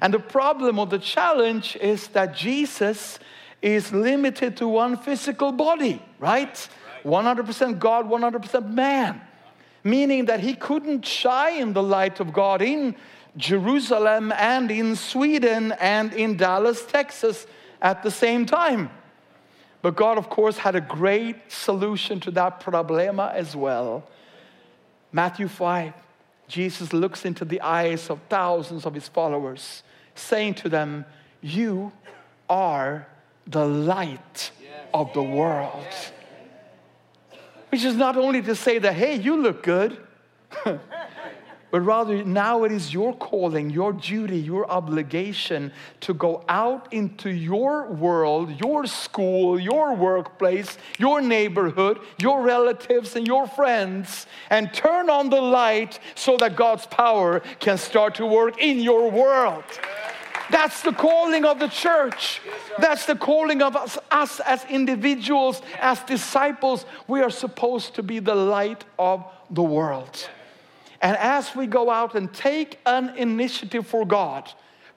And 0.00 0.12
the 0.12 0.18
problem 0.18 0.78
or 0.78 0.86
the 0.86 0.98
challenge 0.98 1.76
is 1.76 2.08
that 2.08 2.34
Jesus 2.34 3.18
is 3.62 3.92
limited 3.92 4.56
to 4.58 4.68
one 4.68 4.96
physical 4.96 5.52
body, 5.52 6.02
right? 6.18 6.68
100% 7.04 7.78
God, 7.78 8.08
100% 8.08 8.72
man. 8.72 9.20
Meaning 9.82 10.26
that 10.26 10.40
he 10.40 10.54
couldn't 10.54 11.06
shine 11.06 11.72
the 11.72 11.82
light 11.82 12.20
of 12.20 12.32
God 12.32 12.60
in 12.60 12.96
Jerusalem 13.36 14.32
and 14.32 14.70
in 14.70 14.96
Sweden 14.96 15.72
and 15.72 16.12
in 16.12 16.36
Dallas, 16.36 16.84
Texas 16.84 17.46
at 17.80 18.02
the 18.02 18.10
same 18.10 18.46
time. 18.46 18.90
But 19.82 19.94
God, 19.94 20.18
of 20.18 20.28
course, 20.28 20.58
had 20.58 20.74
a 20.74 20.80
great 20.80 21.36
solution 21.52 22.18
to 22.20 22.30
that 22.32 22.60
problema 22.60 23.32
as 23.32 23.54
well. 23.54 24.08
Matthew 25.12 25.46
5, 25.48 25.92
Jesus 26.48 26.92
looks 26.92 27.24
into 27.24 27.44
the 27.44 27.60
eyes 27.60 28.10
of 28.10 28.20
thousands 28.28 28.84
of 28.84 28.94
his 28.94 29.08
followers 29.08 29.82
saying 30.18 30.54
to 30.54 30.68
them, 30.68 31.04
You 31.40 31.92
are 32.48 33.06
the 33.46 33.66
light 33.66 34.50
of 34.92 35.12
the 35.12 35.22
world. 35.22 35.86
Which 37.70 37.84
is 37.84 37.94
not 37.94 38.16
only 38.16 38.42
to 38.42 38.54
say 38.54 38.78
that, 38.78 38.94
hey, 38.94 39.16
you 39.16 39.36
look 39.36 39.62
good, 39.62 39.98
but 41.76 41.82
rather 41.82 42.24
now 42.24 42.64
it 42.64 42.72
is 42.72 42.94
your 42.94 43.14
calling, 43.14 43.68
your 43.68 43.92
duty, 43.92 44.38
your 44.38 44.66
obligation 44.70 45.70
to 46.00 46.14
go 46.14 46.42
out 46.48 46.90
into 46.90 47.28
your 47.28 47.88
world, 47.88 48.58
your 48.58 48.86
school, 48.86 49.60
your 49.60 49.94
workplace, 49.94 50.78
your 50.98 51.20
neighborhood, 51.20 51.98
your 52.18 52.40
relatives, 52.40 53.14
and 53.14 53.26
your 53.26 53.46
friends, 53.46 54.26
and 54.48 54.72
turn 54.72 55.10
on 55.10 55.28
the 55.28 55.38
light 55.38 56.00
so 56.14 56.38
that 56.38 56.56
God's 56.56 56.86
power 56.86 57.40
can 57.60 57.76
start 57.76 58.14
to 58.14 58.24
work 58.24 58.58
in 58.58 58.80
your 58.80 59.10
world. 59.10 59.64
That's 60.50 60.80
the 60.80 60.92
calling 60.92 61.44
of 61.44 61.58
the 61.58 61.68
church. 61.68 62.40
That's 62.78 63.04
the 63.04 63.16
calling 63.16 63.60
of 63.60 63.76
us, 63.76 63.98
us, 64.10 64.40
as 64.40 64.64
individuals, 64.70 65.60
as 65.78 66.00
disciples. 66.04 66.86
We 67.06 67.20
are 67.20 67.28
supposed 67.28 67.96
to 67.96 68.02
be 68.02 68.18
the 68.18 68.34
light 68.34 68.82
of 68.98 69.26
the 69.50 69.62
world. 69.62 70.30
And 71.00 71.16
as 71.16 71.54
we 71.54 71.66
go 71.66 71.90
out 71.90 72.14
and 72.14 72.32
take 72.32 72.78
an 72.86 73.10
initiative 73.16 73.86
for 73.86 74.06
God, 74.06 74.50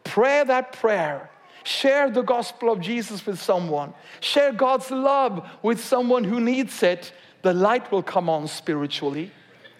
pray 0.04 0.44
that 0.46 0.74
prayer, 0.74 1.30
share 1.64 2.10
the 2.10 2.22
gospel 2.22 2.72
of 2.72 2.80
Jesus 2.80 3.26
with 3.26 3.40
someone, 3.40 3.94
share 4.20 4.52
God's 4.52 4.92
love 4.92 5.48
with 5.62 5.84
someone 5.84 6.24
who 6.24 6.40
needs 6.40 6.82
it, 6.84 7.12
the 7.42 7.54
light 7.54 7.92
will 7.92 8.04
come 8.04 8.30
on 8.30 8.48
spiritually 8.48 9.32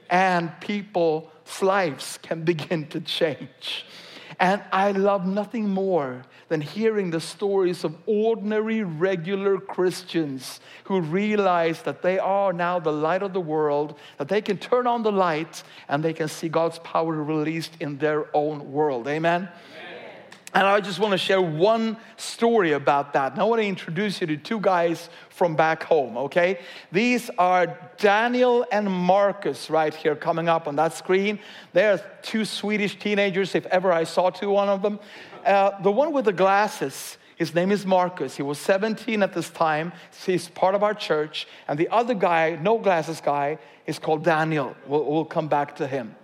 and 0.10 0.52
people's 0.60 1.28
lives 1.62 2.20
can 2.22 2.44
begin 2.44 2.88
to 2.88 3.00
change. 3.02 3.86
And 4.40 4.64
I 4.72 4.92
love 4.94 5.28
nothing 5.28 5.68
more 5.68 6.24
than 6.48 6.62
hearing 6.62 7.12
the 7.12 7.20
stories 7.20 7.84
of 7.84 7.96
ordinary, 8.06 8.84
regular 8.84 9.60
Christians 9.60 10.62
who 10.86 11.02
realize 11.02 11.82
that 11.82 12.02
they 12.02 12.20
are 12.20 12.54
now 12.54 12.80
the 12.80 12.92
light 12.92 13.22
of 13.22 13.34
the 13.34 13.42
world, 13.42 13.98
that 14.18 14.30
they 14.30 14.42
can 14.42 14.58
turn 14.58 14.88
on 14.88 15.04
the 15.04 15.12
light 15.12 15.62
and 15.90 16.02
they 16.02 16.14
can 16.14 16.30
see 16.30 16.48
God's 16.48 16.80
power 16.80 17.22
released 17.22 17.74
in 17.82 17.98
their 17.98 18.34
own 18.34 18.72
world. 18.72 19.10
Amen? 19.10 19.50
And 20.54 20.66
I 20.66 20.80
just 20.82 20.98
want 20.98 21.12
to 21.12 21.18
share 21.18 21.42
one 21.42 21.96
story 22.18 22.72
about 22.72 23.14
that. 23.14 23.34
And 23.34 23.42
I 23.42 23.44
want 23.44 23.62
to 23.62 23.68
introduce 23.68 24.20
you 24.20 24.28
to 24.28 24.38
two 24.38 24.60
guys 24.60 25.10
from 25.30 25.56
back 25.56 25.84
home, 25.84 26.18
okay? 26.18 26.60
These 26.92 27.30
are 27.38 27.78
Daniel 27.98 28.66
and 28.72 28.92
Marcus 28.92 29.70
right 29.70 29.94
here 29.94 30.16
coming 30.16 30.50
up 30.50 30.68
on 30.68 30.76
that 30.78 30.94
screen. 30.94 31.40
They're 31.74 32.04
two 32.24 32.46
Swedish 32.46 32.98
teenagers, 32.98 33.54
if 33.54 33.68
ever 33.68 33.92
I 33.92 34.06
saw 34.06 34.32
two 34.32 34.50
one 34.50 34.70
of 34.70 34.82
them. 34.82 35.00
Uh, 35.46 35.80
the 35.82 35.92
one 35.92 36.14
with 36.14 36.26
the 36.26 36.34
glasses, 36.34 37.18
his 37.36 37.54
name 37.54 37.72
is 37.72 37.86
Marcus. 37.86 38.36
He 38.36 38.42
was 38.42 38.58
17 38.58 39.22
at 39.22 39.34
this 39.34 39.52
time. 39.52 39.94
He's 40.26 40.50
part 40.50 40.74
of 40.74 40.82
our 40.82 40.96
church. 40.96 41.48
And 41.68 41.78
the 41.78 41.90
other 41.90 42.16
guy, 42.16 42.58
no 42.60 42.80
glasses 42.80 43.22
guy, 43.22 43.60
is 43.86 44.00
called 44.00 44.24
Daniel. 44.24 44.76
We'll, 44.88 45.06
we'll 45.06 45.26
come 45.26 45.48
back 45.48 45.76
to 45.76 45.86
him. 45.86 46.16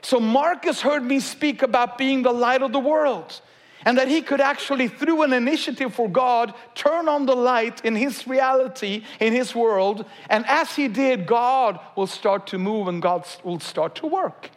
So 0.00 0.20
Marcus 0.20 0.80
heard 0.80 1.02
me 1.02 1.18
speak 1.18 1.62
about 1.62 1.98
being 1.98 2.22
the 2.22 2.32
light 2.32 2.62
of 2.62 2.70
the 2.70 2.78
world 2.78 3.40
and 3.84 3.98
that 3.98 4.08
he 4.08 4.22
could 4.22 4.40
actually, 4.40 4.88
through 4.88 5.22
an 5.22 5.32
initiative 5.32 5.94
for 5.94 6.08
God, 6.08 6.54
turn 6.74 7.08
on 7.08 7.26
the 7.26 7.36
light 7.36 7.84
in 7.84 7.94
his 7.94 8.26
reality, 8.26 9.04
in 9.20 9.32
his 9.32 9.54
world. 9.54 10.04
And 10.30 10.44
as 10.46 10.74
he 10.74 10.88
did, 10.88 11.26
God 11.26 11.78
will 11.96 12.06
start 12.06 12.46
to 12.48 12.58
move 12.58 12.88
and 12.88 13.02
God 13.02 13.26
will 13.42 13.60
start 13.60 13.94
to 13.96 14.06
work. 14.06 14.50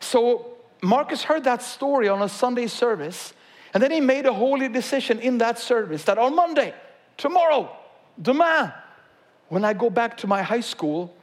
So 0.00 0.54
Marcus 0.82 1.22
heard 1.22 1.44
that 1.44 1.62
story 1.62 2.08
on 2.08 2.20
a 2.22 2.28
Sunday 2.28 2.66
service, 2.66 3.32
and 3.72 3.82
then 3.82 3.90
he 3.90 4.00
made 4.00 4.26
a 4.26 4.32
holy 4.32 4.68
decision 4.68 5.18
in 5.20 5.38
that 5.38 5.58
service 5.58 6.04
that 6.04 6.18
on 6.18 6.34
Monday, 6.34 6.74
tomorrow, 7.16 7.74
demain, 8.20 8.72
when 9.48 9.64
I 9.64 9.72
go 9.72 9.88
back 9.88 10.16
to 10.18 10.26
my 10.26 10.42
high 10.42 10.60
school, 10.60 11.14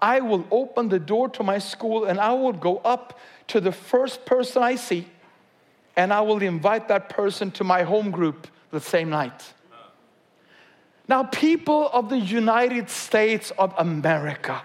I 0.00 0.20
will 0.20 0.46
open 0.50 0.88
the 0.88 0.98
door 0.98 1.28
to 1.30 1.42
my 1.42 1.58
school 1.58 2.06
and 2.06 2.18
I 2.18 2.32
will 2.32 2.52
go 2.52 2.78
up 2.78 3.18
to 3.48 3.60
the 3.60 3.70
first 3.70 4.24
person 4.26 4.62
I 4.62 4.74
see 4.74 5.06
and 5.96 6.12
I 6.12 6.20
will 6.20 6.42
invite 6.42 6.88
that 6.88 7.08
person 7.08 7.50
to 7.52 7.64
my 7.64 7.82
home 7.82 8.10
group 8.10 8.46
the 8.70 8.80
same 8.80 9.10
night. 9.10 9.52
Now, 11.08 11.24
people 11.24 11.90
of 11.92 12.08
the 12.08 12.18
United 12.18 12.88
States 12.88 13.52
of 13.58 13.74
America, 13.76 14.62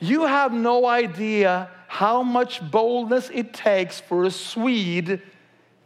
you 0.00 0.26
have 0.26 0.52
no 0.52 0.86
idea 0.86 1.70
how 1.88 2.22
much 2.22 2.68
boldness 2.70 3.30
it 3.32 3.54
takes 3.54 4.00
for 4.00 4.24
a 4.24 4.30
Swede 4.30 5.22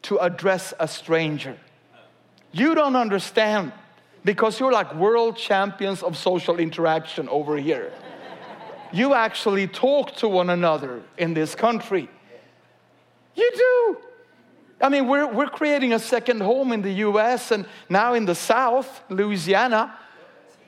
to 0.02 0.18
address 0.18 0.74
a 0.80 0.88
stranger. 0.88 1.56
You 2.52 2.74
don't 2.74 2.96
understand 2.96 3.72
because 4.24 4.58
you're 4.58 4.72
like 4.72 4.92
world 4.94 5.36
champions 5.36 6.02
of 6.02 6.16
social 6.16 6.58
interaction 6.58 7.28
over 7.28 7.56
here. 7.56 7.92
you 8.92 9.14
actually 9.14 9.68
talk 9.68 10.16
to 10.16 10.28
one 10.28 10.50
another 10.50 11.02
in 11.16 11.34
this 11.34 11.54
country. 11.54 12.08
You 13.36 13.50
do. 13.54 14.09
I 14.80 14.88
mean, 14.88 15.06
we're, 15.06 15.26
we're 15.26 15.48
creating 15.48 15.92
a 15.92 15.98
second 15.98 16.40
home 16.40 16.72
in 16.72 16.82
the 16.82 16.92
US 17.08 17.50
and 17.50 17.66
now 17.88 18.14
in 18.14 18.24
the 18.24 18.34
South, 18.34 19.02
Louisiana. 19.10 19.96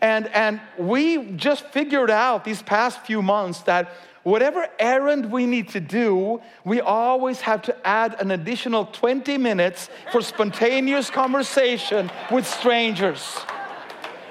And, 0.00 0.26
and 0.28 0.60
we 0.76 1.32
just 1.32 1.64
figured 1.66 2.10
out 2.10 2.44
these 2.44 2.62
past 2.62 3.00
few 3.06 3.22
months 3.22 3.60
that 3.62 3.94
whatever 4.22 4.66
errand 4.78 5.30
we 5.30 5.46
need 5.46 5.68
to 5.70 5.80
do, 5.80 6.42
we 6.64 6.80
always 6.80 7.40
have 7.40 7.62
to 7.62 7.86
add 7.86 8.20
an 8.20 8.32
additional 8.32 8.86
20 8.86 9.38
minutes 9.38 9.88
for 10.10 10.20
spontaneous 10.20 11.08
conversation 11.08 12.10
with 12.30 12.46
strangers. 12.46 13.38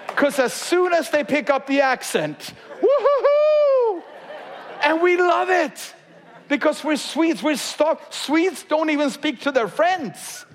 Because 0.07 0.39
as 0.39 0.53
soon 0.53 0.93
as 0.93 1.09
they 1.09 1.23
pick 1.23 1.49
up 1.49 1.67
the 1.67 1.81
accent, 1.81 2.53
woohoo! 2.81 4.03
And 4.83 5.01
we 5.01 5.17
love 5.17 5.49
it 5.49 5.95
because 6.51 6.83
we're 6.83 6.97
Swedes. 6.97 7.41
We're 7.41 7.55
stuck. 7.55 8.11
Swedes 8.13 8.63
don't 8.63 8.89
even 8.89 9.09
speak 9.09 9.39
to 9.41 9.53
their 9.53 9.69
friends, 9.69 10.45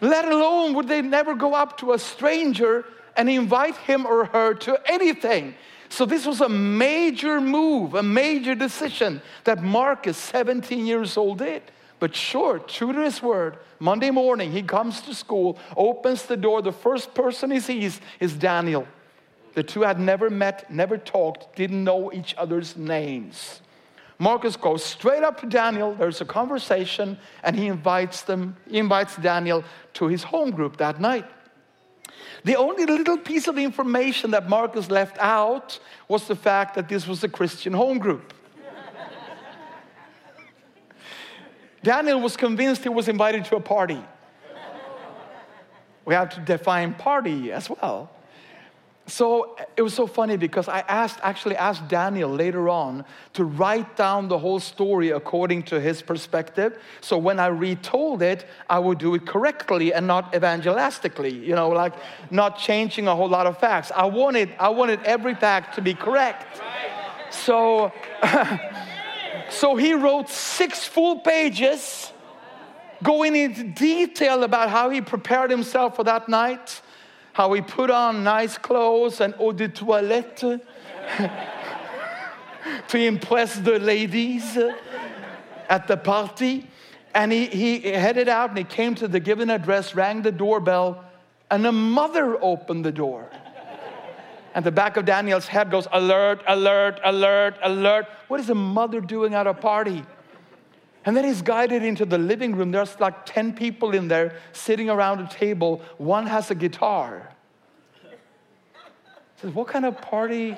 let 0.00 0.24
alone 0.24 0.72
would 0.74 0.88
they 0.88 1.02
never 1.02 1.34
go 1.34 1.52
up 1.54 1.76
to 1.78 1.92
a 1.92 1.98
stranger 1.98 2.86
and 3.14 3.28
invite 3.28 3.76
him 3.76 4.06
or 4.06 4.24
her 4.24 4.54
to 4.54 4.80
anything. 4.90 5.54
So, 5.90 6.06
this 6.06 6.24
was 6.26 6.40
a 6.40 6.48
major 6.48 7.42
move, 7.42 7.94
a 7.94 8.02
major 8.02 8.54
decision 8.54 9.20
that 9.44 9.62
Marcus, 9.62 10.16
17 10.16 10.86
years 10.86 11.18
old, 11.18 11.38
did. 11.38 11.62
But 12.00 12.16
sure, 12.16 12.58
true 12.58 12.94
to 12.94 13.04
his 13.04 13.22
word, 13.22 13.58
Monday 13.78 14.10
morning 14.10 14.50
he 14.50 14.62
comes 14.62 15.02
to 15.02 15.14
school, 15.14 15.58
opens 15.76 16.22
the 16.22 16.38
door. 16.38 16.62
The 16.62 16.72
first 16.72 17.14
person 17.14 17.50
he 17.50 17.60
sees 17.60 18.00
is 18.18 18.32
Daniel. 18.32 18.88
The 19.52 19.62
two 19.62 19.82
had 19.82 20.00
never 20.00 20.30
met, 20.30 20.70
never 20.72 20.96
talked, 20.96 21.54
didn't 21.54 21.84
know 21.84 22.10
each 22.12 22.34
other's 22.38 22.78
names. 22.78 23.60
Marcus 24.18 24.56
goes 24.56 24.84
straight 24.84 25.22
up 25.22 25.40
to 25.40 25.46
Daniel. 25.46 25.94
There's 25.94 26.20
a 26.20 26.24
conversation, 26.24 27.18
and 27.42 27.56
he 27.56 27.66
invites 27.66 28.22
them, 28.22 28.56
he 28.68 28.78
invites 28.78 29.16
Daniel 29.16 29.64
to 29.94 30.06
his 30.06 30.22
home 30.22 30.50
group 30.50 30.76
that 30.76 31.00
night. 31.00 31.26
The 32.44 32.56
only 32.56 32.84
little 32.84 33.18
piece 33.18 33.48
of 33.48 33.58
information 33.58 34.30
that 34.32 34.48
Marcus 34.48 34.90
left 34.90 35.16
out 35.18 35.78
was 36.08 36.28
the 36.28 36.36
fact 36.36 36.74
that 36.74 36.88
this 36.88 37.06
was 37.06 37.24
a 37.24 37.28
Christian 37.28 37.72
home 37.72 37.98
group. 37.98 38.34
Daniel 41.82 42.20
was 42.20 42.36
convinced 42.36 42.82
he 42.82 42.88
was 42.88 43.08
invited 43.08 43.44
to 43.46 43.56
a 43.56 43.60
party. 43.60 44.02
We 46.04 46.14
have 46.14 46.30
to 46.30 46.40
define 46.40 46.94
party 46.94 47.50
as 47.52 47.68
well. 47.68 48.10
So 49.06 49.56
it 49.76 49.82
was 49.82 49.92
so 49.92 50.06
funny 50.06 50.38
because 50.38 50.66
I 50.66 50.80
asked, 50.80 51.18
actually 51.22 51.56
asked 51.56 51.88
Daniel 51.88 52.30
later 52.30 52.70
on 52.70 53.04
to 53.34 53.44
write 53.44 53.96
down 53.96 54.28
the 54.28 54.38
whole 54.38 54.60
story 54.60 55.10
according 55.10 55.64
to 55.64 55.78
his 55.78 56.00
perspective. 56.00 56.78
So 57.02 57.18
when 57.18 57.38
I 57.38 57.48
retold 57.48 58.22
it, 58.22 58.46
I 58.68 58.78
would 58.78 58.96
do 58.98 59.14
it 59.14 59.26
correctly 59.26 59.92
and 59.92 60.06
not 60.06 60.32
evangelistically, 60.32 61.44
you 61.44 61.54
know, 61.54 61.68
like 61.68 61.92
not 62.30 62.58
changing 62.58 63.06
a 63.06 63.14
whole 63.14 63.28
lot 63.28 63.46
of 63.46 63.58
facts. 63.58 63.92
I 63.94 64.06
wanted, 64.06 64.54
I 64.58 64.70
wanted 64.70 65.02
every 65.02 65.34
fact 65.34 65.74
to 65.74 65.82
be 65.82 65.92
correct. 65.92 66.62
So, 67.30 67.92
so 69.50 69.76
he 69.76 69.92
wrote 69.92 70.30
six 70.30 70.86
full 70.86 71.18
pages 71.18 72.10
going 73.02 73.36
into 73.36 73.64
detail 73.64 74.44
about 74.44 74.70
how 74.70 74.88
he 74.88 75.02
prepared 75.02 75.50
himself 75.50 75.94
for 75.94 76.04
that 76.04 76.26
night 76.26 76.80
how 77.34 77.52
he 77.52 77.60
put 77.60 77.90
on 77.90 78.24
nice 78.24 78.56
clothes 78.56 79.20
and 79.20 79.34
eau 79.38 79.52
de 79.52 79.68
toilette 79.68 80.38
to 82.88 82.98
impress 82.98 83.56
the 83.56 83.78
ladies 83.78 84.56
at 85.68 85.86
the 85.88 85.96
party. 85.96 86.68
And 87.12 87.32
he, 87.32 87.46
he 87.46 87.80
headed 87.80 88.28
out 88.28 88.50
and 88.50 88.58
he 88.58 88.64
came 88.64 88.94
to 88.96 89.08
the 89.08 89.20
given 89.20 89.50
address, 89.50 89.96
rang 89.96 90.22
the 90.22 90.32
doorbell, 90.32 91.04
and 91.50 91.66
a 91.66 91.72
mother 91.72 92.42
opened 92.42 92.84
the 92.84 92.92
door. 92.92 93.30
And 94.54 94.64
the 94.64 94.72
back 94.72 94.96
of 94.96 95.04
Daniel's 95.04 95.48
head 95.48 95.72
goes, 95.72 95.88
Alert, 95.92 96.40
alert, 96.46 97.00
alert, 97.04 97.56
alert. 97.64 98.06
What 98.28 98.38
is 98.38 98.48
a 98.48 98.54
mother 98.54 99.00
doing 99.00 99.34
at 99.34 99.48
a 99.48 99.54
party? 99.54 100.04
And 101.06 101.16
then 101.16 101.24
he's 101.24 101.42
guided 101.42 101.84
into 101.84 102.04
the 102.04 102.18
living 102.18 102.56
room. 102.56 102.70
There's 102.70 102.98
like 102.98 103.26
10 103.26 103.54
people 103.54 103.94
in 103.94 104.08
there 104.08 104.36
sitting 104.52 104.88
around 104.88 105.20
a 105.20 105.28
table. 105.28 105.82
One 105.98 106.26
has 106.26 106.50
a 106.50 106.54
guitar. 106.54 107.30
He 108.02 108.08
says, 109.42 109.54
What 109.54 109.68
kind 109.68 109.84
of 109.84 110.00
party 110.00 110.56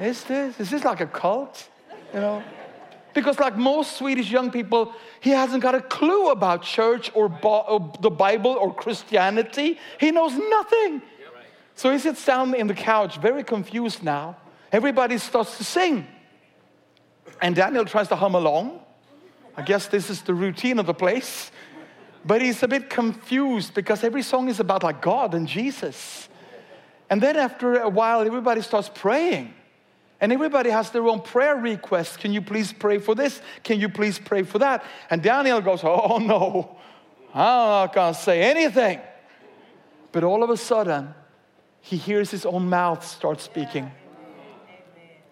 is 0.00 0.24
this? 0.24 0.58
Is 0.58 0.70
this 0.70 0.84
like 0.84 1.00
a 1.00 1.06
cult? 1.06 1.68
You 2.14 2.20
know? 2.20 2.42
Because, 3.14 3.38
like 3.38 3.56
most 3.56 3.98
Swedish 3.98 4.30
young 4.30 4.50
people, 4.50 4.94
he 5.20 5.30
hasn't 5.30 5.62
got 5.62 5.74
a 5.74 5.82
clue 5.82 6.30
about 6.30 6.62
church 6.62 7.10
or, 7.14 7.30
or 7.42 7.92
the 8.00 8.10
Bible 8.10 8.52
or 8.52 8.74
Christianity. 8.74 9.78
He 10.00 10.10
knows 10.10 10.32
nothing. 10.34 11.02
So 11.74 11.90
he 11.90 11.98
sits 11.98 12.24
down 12.24 12.54
in 12.54 12.66
the 12.66 12.74
couch, 12.74 13.18
very 13.18 13.44
confused 13.44 14.02
now. 14.02 14.36
Everybody 14.70 15.18
starts 15.18 15.58
to 15.58 15.64
sing. 15.64 16.06
And 17.40 17.54
Daniel 17.54 17.84
tries 17.84 18.08
to 18.08 18.16
hum 18.16 18.34
along. 18.34 18.80
I 19.56 19.62
guess 19.62 19.86
this 19.86 20.10
is 20.10 20.22
the 20.22 20.34
routine 20.34 20.78
of 20.78 20.86
the 20.86 20.94
place. 20.94 21.50
But 22.24 22.40
he's 22.40 22.62
a 22.62 22.68
bit 22.68 22.88
confused 22.88 23.74
because 23.74 24.04
every 24.04 24.22
song 24.22 24.48
is 24.48 24.60
about 24.60 24.82
like 24.82 25.02
God 25.02 25.34
and 25.34 25.46
Jesus. 25.46 26.28
And 27.10 27.20
then 27.20 27.36
after 27.36 27.80
a 27.80 27.88
while, 27.88 28.20
everybody 28.20 28.62
starts 28.62 28.90
praying. 28.92 29.54
And 30.20 30.32
everybody 30.32 30.70
has 30.70 30.90
their 30.90 31.06
own 31.08 31.20
prayer 31.20 31.56
requests. 31.56 32.16
Can 32.16 32.32
you 32.32 32.40
please 32.40 32.72
pray 32.72 32.98
for 32.98 33.16
this? 33.16 33.42
Can 33.64 33.80
you 33.80 33.88
please 33.88 34.20
pray 34.20 34.44
for 34.44 34.60
that? 34.60 34.84
And 35.10 35.20
Daniel 35.20 35.60
goes, 35.60 35.80
Oh 35.84 36.18
no, 36.18 36.76
not 37.34 37.92
gonna 37.92 38.14
say 38.14 38.42
anything. 38.42 39.00
But 40.12 40.22
all 40.22 40.44
of 40.44 40.50
a 40.50 40.56
sudden, 40.56 41.12
he 41.80 41.96
hears 41.96 42.30
his 42.30 42.46
own 42.46 42.68
mouth 42.68 43.04
start 43.04 43.40
speaking. 43.40 43.90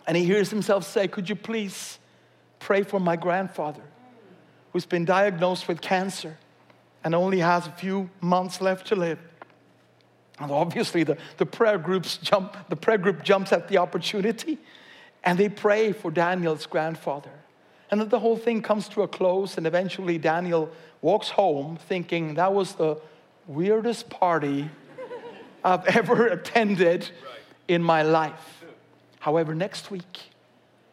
And 0.06 0.16
he 0.16 0.24
hears 0.24 0.50
himself 0.50 0.84
say, 0.84 1.06
Could 1.06 1.28
you 1.28 1.36
please 1.36 2.00
pray 2.58 2.82
for 2.82 2.98
my 2.98 3.14
grandfather? 3.14 3.82
Who's 4.72 4.86
been 4.86 5.04
diagnosed 5.04 5.68
with 5.68 5.80
cancer 5.80 6.38
and 7.02 7.14
only 7.14 7.38
has 7.38 7.66
a 7.66 7.72
few 7.72 8.10
months 8.20 8.60
left 8.60 8.86
to 8.88 8.96
live. 8.96 9.18
And 10.38 10.50
obviously, 10.50 11.04
the, 11.04 11.18
the 11.36 11.46
prayer 11.46 11.78
groups 11.78 12.16
jump, 12.16 12.56
the 12.68 12.76
prayer 12.76 12.98
group 12.98 13.22
jumps 13.22 13.52
at 13.52 13.68
the 13.68 13.78
opportunity 13.78 14.58
and 15.22 15.38
they 15.38 15.48
pray 15.48 15.92
for 15.92 16.10
Daniel's 16.10 16.66
grandfather. 16.66 17.30
And 17.90 18.00
then 18.00 18.08
the 18.08 18.20
whole 18.20 18.36
thing 18.36 18.62
comes 18.62 18.88
to 18.90 19.02
a 19.02 19.08
close, 19.08 19.58
and 19.58 19.66
eventually 19.66 20.16
Daniel 20.16 20.70
walks 21.02 21.28
home 21.28 21.76
thinking 21.76 22.34
that 22.34 22.52
was 22.52 22.74
the 22.74 23.00
weirdest 23.46 24.08
party 24.08 24.70
I've 25.64 25.84
ever 25.96 26.28
attended 26.28 27.10
in 27.66 27.82
my 27.82 28.02
life. 28.02 28.64
However, 29.18 29.54
next 29.54 29.90
week, 29.90 30.20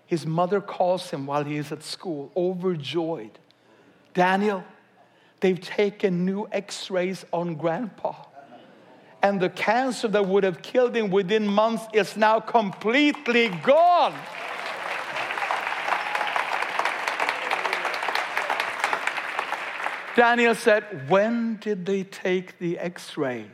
his 0.08 0.26
mother 0.26 0.60
calls 0.60 1.12
him 1.12 1.26
while 1.26 1.44
he 1.44 1.58
is 1.58 1.72
at 1.72 1.84
school, 1.84 2.32
overjoyed 2.36 3.38
Daniel, 4.18 4.64
they've 5.42 5.62
taken 5.62 6.26
new 6.26 6.48
x 6.52 6.90
rays 6.90 7.24
on 7.32 7.54
grandpa. 7.54 8.16
And 9.22 9.40
the 9.40 9.50
cancer 9.50 10.08
that 10.08 10.26
would 10.26 10.44
have 10.44 10.64
killed 10.64 10.96
him 10.96 11.12
within 11.12 11.46
months 11.46 11.86
is 11.94 12.18
now 12.18 12.40
completely 12.40 13.50
gone. 13.62 14.16
Daniel 20.16 20.56
said, 20.56 21.08
When 21.08 21.58
did 21.58 21.86
they 21.86 22.02
take 22.02 22.58
the 22.58 22.80
x 22.80 23.18
rays? 23.18 23.46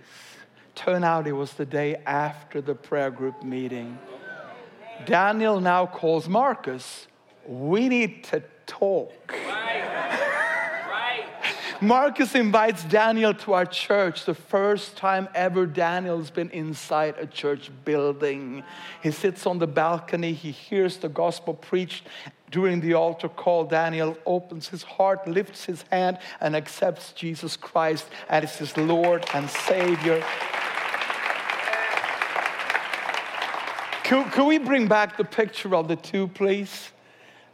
Turn 0.75 1.03
out 1.03 1.27
it 1.27 1.33
was 1.33 1.51
the 1.55 1.65
day 1.65 1.97
after 2.05 2.61
the 2.61 2.73
prayer 2.73 3.11
group 3.11 3.43
meeting. 3.43 3.99
Daniel 5.05 5.59
now 5.59 5.85
calls 5.85 6.29
Marcus. 6.29 7.07
We 7.45 7.89
need 7.89 8.23
to 8.25 8.43
talk. 8.65 9.35
Marcus 11.83 12.33
invites 12.33 12.85
Daniel 12.85 13.33
to 13.33 13.51
our 13.51 13.65
church, 13.65 14.23
the 14.23 14.33
first 14.33 14.95
time 14.95 15.27
ever 15.35 15.65
Daniel's 15.65 16.29
been 16.29 16.49
inside 16.51 17.15
a 17.19 17.27
church 17.27 17.69
building. 17.83 18.63
He 19.01 19.11
sits 19.11 19.45
on 19.45 19.59
the 19.59 19.67
balcony, 19.67 20.31
he 20.31 20.51
hears 20.51 20.95
the 20.95 21.09
gospel 21.09 21.53
preached 21.53 22.07
during 22.51 22.79
the 22.79 22.93
altar 22.93 23.27
call. 23.27 23.65
Daniel 23.65 24.17
opens 24.25 24.69
his 24.69 24.81
heart, 24.81 25.27
lifts 25.27 25.65
his 25.65 25.83
hand, 25.91 26.19
and 26.39 26.55
accepts 26.55 27.11
Jesus 27.11 27.57
Christ 27.57 28.07
as 28.29 28.57
his 28.57 28.77
Lord 28.77 29.25
and 29.33 29.49
Savior. 29.49 30.23
Could, 34.05 34.31
could 34.31 34.47
we 34.47 34.57
bring 34.57 34.87
back 34.87 35.17
the 35.17 35.25
picture 35.25 35.75
of 35.75 35.89
the 35.89 35.97
two, 35.97 36.29
please? 36.29 36.91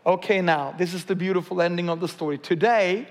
Okay, 0.06 0.42
now, 0.42 0.74
this 0.78 0.94
is 0.94 1.06
the 1.06 1.16
beautiful 1.16 1.62
ending 1.62 1.90
of 1.90 2.00
the 2.00 2.08
story. 2.08 2.38
Today, 2.38 3.08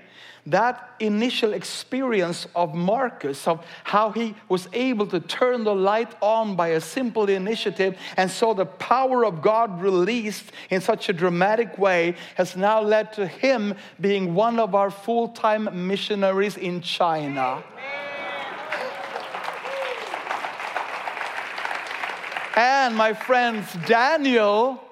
that 0.47 0.95
initial 0.99 1.53
experience 1.53 2.47
of 2.55 2.73
Marcus, 2.73 3.47
of 3.47 3.63
how 3.83 4.11
he 4.11 4.35
was 4.47 4.67
able 4.73 5.05
to 5.07 5.19
turn 5.19 5.63
the 5.63 5.75
light 5.75 6.11
on 6.21 6.55
by 6.55 6.69
a 6.69 6.81
simple 6.81 7.29
initiative 7.29 7.97
and 8.17 8.31
saw 8.31 8.53
the 8.53 8.65
power 8.65 9.25
of 9.25 9.41
God 9.41 9.81
released 9.81 10.45
in 10.69 10.81
such 10.81 11.09
a 11.09 11.13
dramatic 11.13 11.77
way, 11.77 12.15
has 12.35 12.55
now 12.55 12.81
led 12.81 13.13
to 13.13 13.27
him 13.27 13.75
being 14.01 14.33
one 14.33 14.59
of 14.59 14.73
our 14.73 14.89
full 14.89 15.29
time 15.29 15.87
missionaries 15.87 16.57
in 16.57 16.81
China. 16.81 17.63
And 22.55 22.95
my 22.95 23.13
friends, 23.13 23.71
Daniel 23.85 24.83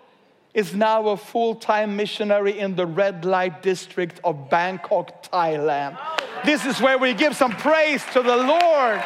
is 0.57 0.73
now 0.73 1.09
a 1.09 1.15
full 1.15 1.53
time 1.53 1.95
missionary 1.95 2.57
in 2.57 2.75
the 2.75 2.85
red 2.85 3.23
light 3.23 3.61
district 3.61 4.19
of 4.23 4.49
Bangkok, 4.49 5.29
Thailand. 5.31 5.99
This 6.43 6.65
is 6.65 6.81
where 6.81 6.97
we 6.97 7.13
give 7.13 7.35
some 7.35 7.51
praise 7.51 8.03
to 8.13 8.23
the 8.23 8.35
Lord. 8.35 9.03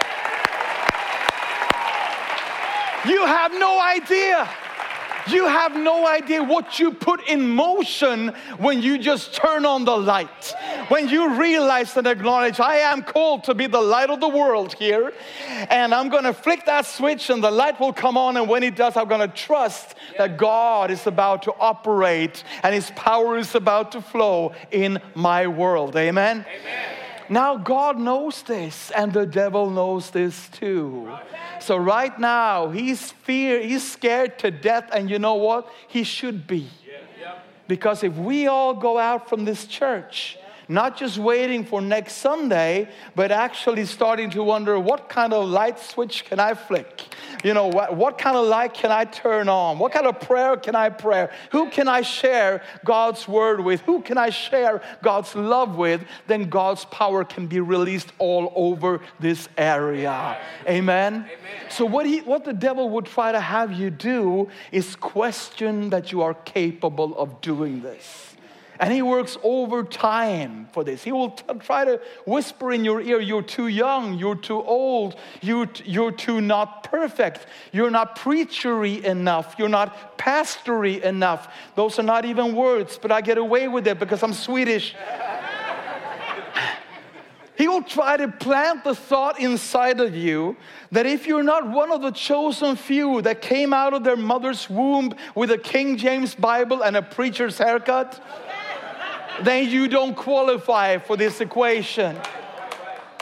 You 3.06 3.26
have 3.26 3.52
no 3.52 3.82
idea 3.82 4.50
You 5.28 5.48
have 5.48 5.76
no 5.76 6.08
idea 6.08 6.44
what 6.44 6.80
you 6.80 6.92
put 6.92 7.28
in 7.28 7.50
motion 7.50 8.30
when 8.58 8.82
you 8.82 8.98
just 8.98 9.34
turn 9.34 9.66
on 9.66 9.86
the 9.86 9.96
light. 9.96 10.54
When 10.88 11.10
you 11.10 11.40
realize 11.40 11.96
and 11.98 12.08
acknowledge, 12.08 12.60
I 12.60 12.78
am 12.78 13.04
called 13.04 13.44
to 13.46 13.54
be 13.54 13.68
the 13.68 13.82
light 13.82 14.10
of 14.10 14.20
the 14.20 14.28
world 14.28 14.74
here, 14.74 15.14
and 15.70 15.94
I'm 15.94 16.10
gonna 16.10 16.34
flick 16.34 16.66
that 16.66 16.86
switch 16.86 17.30
and 17.30 17.44
the 17.44 17.52
light 17.52 17.80
will 17.80 17.94
come 17.94 18.18
on. 18.18 18.38
And 18.38 18.48
when 18.48 18.64
it 18.64 18.76
does, 18.76 18.98
I'm 18.98 19.08
gonna 19.08 19.28
trust 19.28 19.96
that 20.18 20.38
God 20.38 20.92
is 20.92 21.08
about 21.08 21.44
to 21.44 21.54
operate 21.60 22.44
and 22.64 22.74
His 22.74 22.92
power 22.92 23.38
is 23.38 23.56
about 23.56 23.92
to 23.94 24.02
flow 24.02 24.54
in 24.72 25.00
my 25.16 25.48
world. 25.48 25.96
Amen. 25.96 26.46
Amen. 26.48 27.01
Now, 27.32 27.56
God 27.56 27.98
knows 27.98 28.44
this, 28.44 28.92
and 28.92 29.14
the 29.14 29.26
devil 29.26 29.70
knows 29.70 30.10
this 30.10 30.50
too. 30.50 31.10
So, 31.62 31.78
right 31.78 32.20
now, 32.20 32.68
he's 32.70 33.14
fear, 33.14 33.62
he's 33.62 33.90
scared 33.90 34.38
to 34.40 34.52
death, 34.52 34.90
and 34.92 35.10
you 35.10 35.18
know 35.18 35.36
what? 35.36 35.72
He 35.88 36.04
should 36.04 36.46
be. 36.46 36.68
Because 37.70 38.04
if 38.04 38.18
we 38.18 38.48
all 38.48 38.74
go 38.74 38.98
out 38.98 39.30
from 39.30 39.46
this 39.46 39.66
church, 39.66 40.38
not 40.72 40.96
just 40.96 41.18
waiting 41.18 41.66
for 41.66 41.82
next 41.82 42.14
Sunday, 42.14 42.88
but 43.14 43.30
actually 43.30 43.86
starting 43.86 44.30
to 44.30 44.42
wonder 44.42 44.80
what 44.80 45.10
kind 45.10 45.34
of 45.34 45.50
light 45.50 45.78
switch 45.78 46.24
can 46.24 46.40
I 46.40 46.54
flick? 46.54 47.14
You 47.44 47.54
know, 47.54 47.68
what, 47.68 47.98
what 47.98 48.18
kind 48.18 48.38
of 48.38 48.48
light 48.48 48.74
can 48.74 48.90
I 48.90 49.04
turn 49.04 49.50
on? 49.50 49.80
What 49.80 49.92
kind 49.92 50.08
of 50.08 50.22
prayer 50.22 50.56
can 50.56 50.76
I 50.76 50.90
pray? 50.90 51.28
Who 51.52 51.70
can 51.70 51.90
I 51.90 52.02
share 52.02 52.64
God's 52.86 53.28
word 53.28 53.60
with? 53.60 53.82
Who 53.82 54.02
can 54.02 54.18
I 54.18 54.30
share 54.30 54.82
God's 55.02 55.36
love 55.36 55.76
with? 55.76 56.02
Then 56.28 56.50
God's 56.50 56.86
power 56.86 57.26
can 57.26 57.48
be 57.48 57.60
released 57.60 58.14
all 58.18 58.54
over 58.56 59.02
this 59.20 59.50
area. 59.58 60.38
Amen? 60.68 61.14
Amen. 61.14 61.28
So, 61.70 61.86
what, 61.86 62.06
he, 62.06 62.22
what 62.22 62.46
the 62.46 62.54
devil 62.54 62.90
would 62.92 63.06
try 63.06 63.34
to 63.34 63.42
have 63.42 63.74
you 63.74 63.90
do 63.90 64.50
is 64.72 64.96
question 64.96 65.90
that 65.90 66.14
you 66.14 66.22
are 66.22 66.34
capable 66.34 67.18
of 67.18 67.42
doing 67.42 67.82
this. 67.82 68.31
And 68.82 68.92
he 68.92 69.04
works 69.04 69.38
overtime 69.44 70.68
for 70.74 70.84
this. 70.84 71.04
He 71.04 71.12
will 71.12 71.30
t- 71.30 71.44
try 71.60 71.86
to 71.86 72.02
whisper 72.26 72.72
in 72.72 72.84
your 72.84 73.00
ear, 73.00 73.22
You're 73.22 73.44
too 73.44 73.68
young, 73.68 74.18
you're 74.18 74.36
too 74.36 74.60
old, 74.60 75.18
you're, 75.40 75.68
t- 75.68 75.84
you're 75.86 76.12
too 76.12 76.42
not 76.42 76.84
perfect, 76.84 77.46
you're 77.72 77.92
not 77.92 78.18
preachery 78.18 79.04
enough, 79.04 79.54
you're 79.60 79.70
not 79.70 80.18
pastory 80.18 81.00
enough. 81.04 81.54
Those 81.76 82.00
are 82.00 82.04
not 82.04 82.26
even 82.26 82.56
words, 82.56 82.98
but 83.00 83.12
I 83.12 83.22
get 83.22 83.38
away 83.38 83.68
with 83.68 83.86
it 83.86 84.00
because 84.00 84.24
I'm 84.24 84.34
Swedish. 84.34 84.96
He 87.62 87.68
will 87.68 87.84
try 87.84 88.18
to 88.18 88.28
plant 88.28 88.84
the 88.84 88.96
thought 88.96 89.40
inside 89.40 90.00
of 90.00 90.16
you 90.16 90.58
that 90.92 91.06
if 91.06 91.28
you're 91.28 91.44
not 91.44 91.70
one 91.70 91.92
of 91.92 92.02
the 92.02 92.10
chosen 92.10 92.76
few 92.76 93.22
that 93.22 93.40
came 93.40 93.72
out 93.72 93.94
of 93.94 94.04
their 94.04 94.16
mother's 94.16 94.68
womb 94.68 95.14
with 95.36 95.52
a 95.52 95.60
King 95.60 95.96
James 95.96 96.34
Bible 96.34 96.82
and 96.82 96.98
a 96.98 97.04
preacher's 97.04 97.60
haircut, 97.60 98.20
then 99.44 99.70
you 99.70 99.88
don't 99.88 100.16
qualify 100.16 100.98
for 100.98 101.18
this 101.18 101.42
equation. 101.42 102.18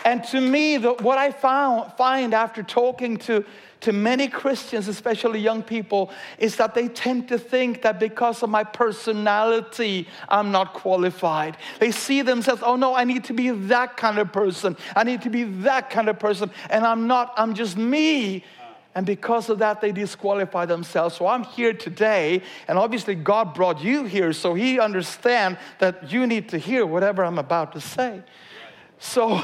And 0.05 0.23
to 0.25 0.41
me, 0.41 0.77
the, 0.77 0.93
what 0.93 1.17
I 1.17 1.31
found, 1.31 1.93
find 1.93 2.33
after 2.33 2.63
talking 2.63 3.17
to, 3.17 3.43
to 3.81 3.91
many 3.91 4.27
Christians, 4.27 4.87
especially 4.87 5.39
young 5.39 5.61
people, 5.61 6.11
is 6.37 6.55
that 6.55 6.73
they 6.73 6.87
tend 6.87 7.27
to 7.29 7.37
think 7.37 7.81
that 7.81 7.99
because 7.99 8.41
of 8.41 8.49
my 8.49 8.63
personality, 8.63 10.07
I'm 10.27 10.51
not 10.51 10.73
qualified. 10.73 11.57
They 11.79 11.91
see 11.91 12.21
themselves, 12.21 12.61
oh 12.65 12.75
no, 12.75 12.95
I 12.95 13.03
need 13.03 13.25
to 13.25 13.33
be 13.33 13.49
that 13.49 13.97
kind 13.97 14.19
of 14.19 14.31
person. 14.31 14.77
I 14.95 15.03
need 15.03 15.21
to 15.23 15.29
be 15.29 15.43
that 15.43 15.89
kind 15.89 16.09
of 16.09 16.17
person. 16.17 16.49
And 16.69 16.85
I'm 16.85 17.07
not, 17.07 17.33
I'm 17.37 17.53
just 17.53 17.77
me. 17.77 18.43
And 18.95 19.05
because 19.05 19.49
of 19.49 19.59
that, 19.59 19.81
they 19.81 19.91
disqualify 19.91 20.65
themselves. 20.65 21.15
So 21.15 21.27
I'm 21.27 21.43
here 21.43 21.73
today, 21.73 22.41
and 22.67 22.77
obviously 22.77 23.15
God 23.15 23.53
brought 23.53 23.83
you 23.83 24.03
here, 24.03 24.33
so 24.33 24.55
He 24.55 24.79
understands 24.79 25.59
that 25.77 26.11
you 26.11 26.25
need 26.25 26.49
to 26.49 26.57
hear 26.57 26.85
whatever 26.85 27.23
I'm 27.23 27.37
about 27.37 27.73
to 27.73 27.81
say. 27.81 28.23
So, 28.97 29.41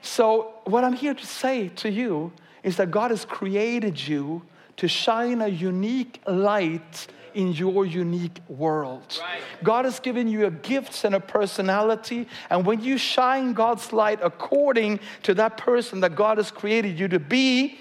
so 0.00 0.54
what 0.64 0.82
I'm 0.82 0.94
here 0.94 1.14
to 1.14 1.26
say 1.26 1.68
to 1.68 1.90
you 1.90 2.32
is 2.62 2.76
that 2.78 2.90
God 2.90 3.10
has 3.10 3.24
created 3.24 4.08
you 4.08 4.42
to 4.78 4.88
shine 4.88 5.40
a 5.40 5.48
unique 5.48 6.20
light 6.26 7.06
in 7.34 7.52
your 7.52 7.84
unique 7.84 8.40
world. 8.48 9.20
Right. 9.20 9.40
God 9.62 9.84
has 9.84 10.00
given 10.00 10.26
you 10.26 10.46
a 10.46 10.50
gifts 10.50 11.04
and 11.04 11.14
a 11.14 11.20
personality, 11.20 12.26
and 12.48 12.64
when 12.64 12.82
you 12.82 12.96
shine 12.96 13.52
God's 13.52 13.92
light 13.92 14.20
according 14.22 15.00
to 15.24 15.34
that 15.34 15.58
person 15.58 16.00
that 16.00 16.16
God 16.16 16.38
has 16.38 16.50
created 16.50 16.98
you 16.98 17.08
to 17.08 17.20
be, 17.20 17.78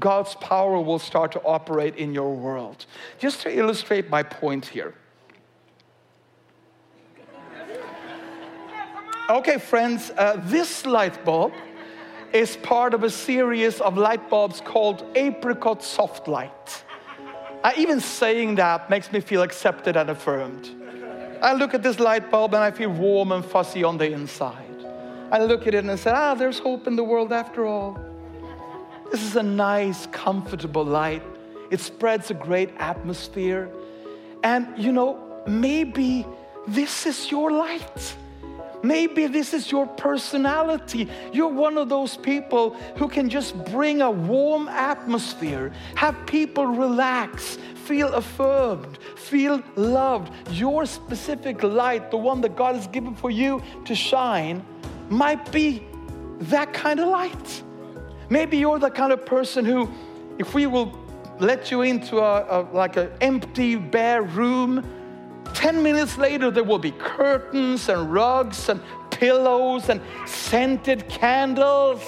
God's 0.00 0.34
power 0.36 0.80
will 0.80 0.98
start 0.98 1.32
to 1.32 1.42
operate 1.42 1.96
in 1.96 2.12
your 2.12 2.34
world. 2.34 2.86
Just 3.18 3.42
to 3.42 3.56
illustrate 3.56 4.10
my 4.10 4.22
point 4.22 4.66
here. 4.66 4.94
Okay, 9.30 9.58
friends, 9.58 10.10
uh, 10.18 10.38
this 10.44 10.84
light 10.84 11.24
bulb 11.24 11.52
is 12.32 12.56
part 12.58 12.92
of 12.92 13.04
a 13.04 13.10
series 13.10 13.80
of 13.80 13.96
light 13.96 14.28
bulbs 14.28 14.60
called 14.60 15.04
Apricot 15.14 15.82
Soft 15.82 16.28
Light. 16.28 16.84
Uh, 17.62 17.72
even 17.78 18.00
saying 18.00 18.56
that 18.56 18.90
makes 18.90 19.10
me 19.12 19.20
feel 19.20 19.40
accepted 19.40 19.96
and 19.96 20.10
affirmed. 20.10 20.68
I 21.40 21.54
look 21.54 21.72
at 21.72 21.82
this 21.82 21.98
light 21.98 22.30
bulb 22.30 22.52
and 22.52 22.62
I 22.62 22.70
feel 22.70 22.90
warm 22.90 23.32
and 23.32 23.44
fuzzy 23.44 23.82
on 23.82 23.96
the 23.96 24.12
inside. 24.12 24.84
I 25.30 25.38
look 25.38 25.66
at 25.66 25.74
it 25.74 25.78
and 25.78 25.90
I 25.90 25.96
say, 25.96 26.10
ah, 26.10 26.34
there's 26.34 26.58
hope 26.58 26.86
in 26.86 26.96
the 26.96 27.04
world 27.04 27.32
after 27.32 27.64
all. 27.64 27.98
This 29.10 29.22
is 29.22 29.36
a 29.36 29.42
nice, 29.42 30.06
comfortable 30.06 30.84
light. 30.84 31.22
It 31.70 31.80
spreads 31.80 32.30
a 32.30 32.34
great 32.34 32.70
atmosphere. 32.78 33.70
And 34.42 34.66
you 34.76 34.92
know, 34.92 35.42
maybe 35.46 36.26
this 36.66 37.06
is 37.06 37.30
your 37.30 37.50
light. 37.50 38.16
Maybe 38.82 39.26
this 39.26 39.54
is 39.54 39.72
your 39.72 39.86
personality. 39.86 41.08
You're 41.32 41.48
one 41.48 41.78
of 41.78 41.88
those 41.88 42.18
people 42.18 42.74
who 42.96 43.08
can 43.08 43.30
just 43.30 43.56
bring 43.72 44.02
a 44.02 44.10
warm 44.10 44.68
atmosphere, 44.68 45.72
have 45.94 46.14
people 46.26 46.66
relax, 46.66 47.56
feel 47.86 48.12
affirmed, 48.12 48.98
feel 49.16 49.62
loved. 49.76 50.30
Your 50.50 50.84
specific 50.84 51.62
light, 51.62 52.10
the 52.10 52.18
one 52.18 52.42
that 52.42 52.56
God 52.56 52.74
has 52.74 52.86
given 52.86 53.14
for 53.14 53.30
you 53.30 53.62
to 53.86 53.94
shine, 53.94 54.62
might 55.08 55.50
be 55.50 55.82
that 56.40 56.74
kind 56.74 57.00
of 57.00 57.08
light. 57.08 57.62
Maybe 58.28 58.56
you're 58.56 58.78
the 58.78 58.90
kind 58.90 59.12
of 59.12 59.26
person 59.26 59.64
who, 59.64 59.90
if 60.38 60.54
we 60.54 60.66
will 60.66 60.98
let 61.40 61.70
you 61.70 61.82
into 61.82 62.18
a, 62.18 62.60
a 62.60 62.68
like 62.72 62.96
an 62.96 63.10
empty, 63.20 63.76
bare 63.76 64.22
room, 64.22 64.84
10 65.54 65.82
minutes 65.82 66.18
later 66.18 66.50
there 66.50 66.64
will 66.64 66.78
be 66.78 66.92
curtains 66.92 67.88
and 67.88 68.12
rugs 68.12 68.68
and 68.68 68.80
pillows 69.10 69.88
and 69.88 70.00
scented 70.26 71.08
candles. 71.08 72.02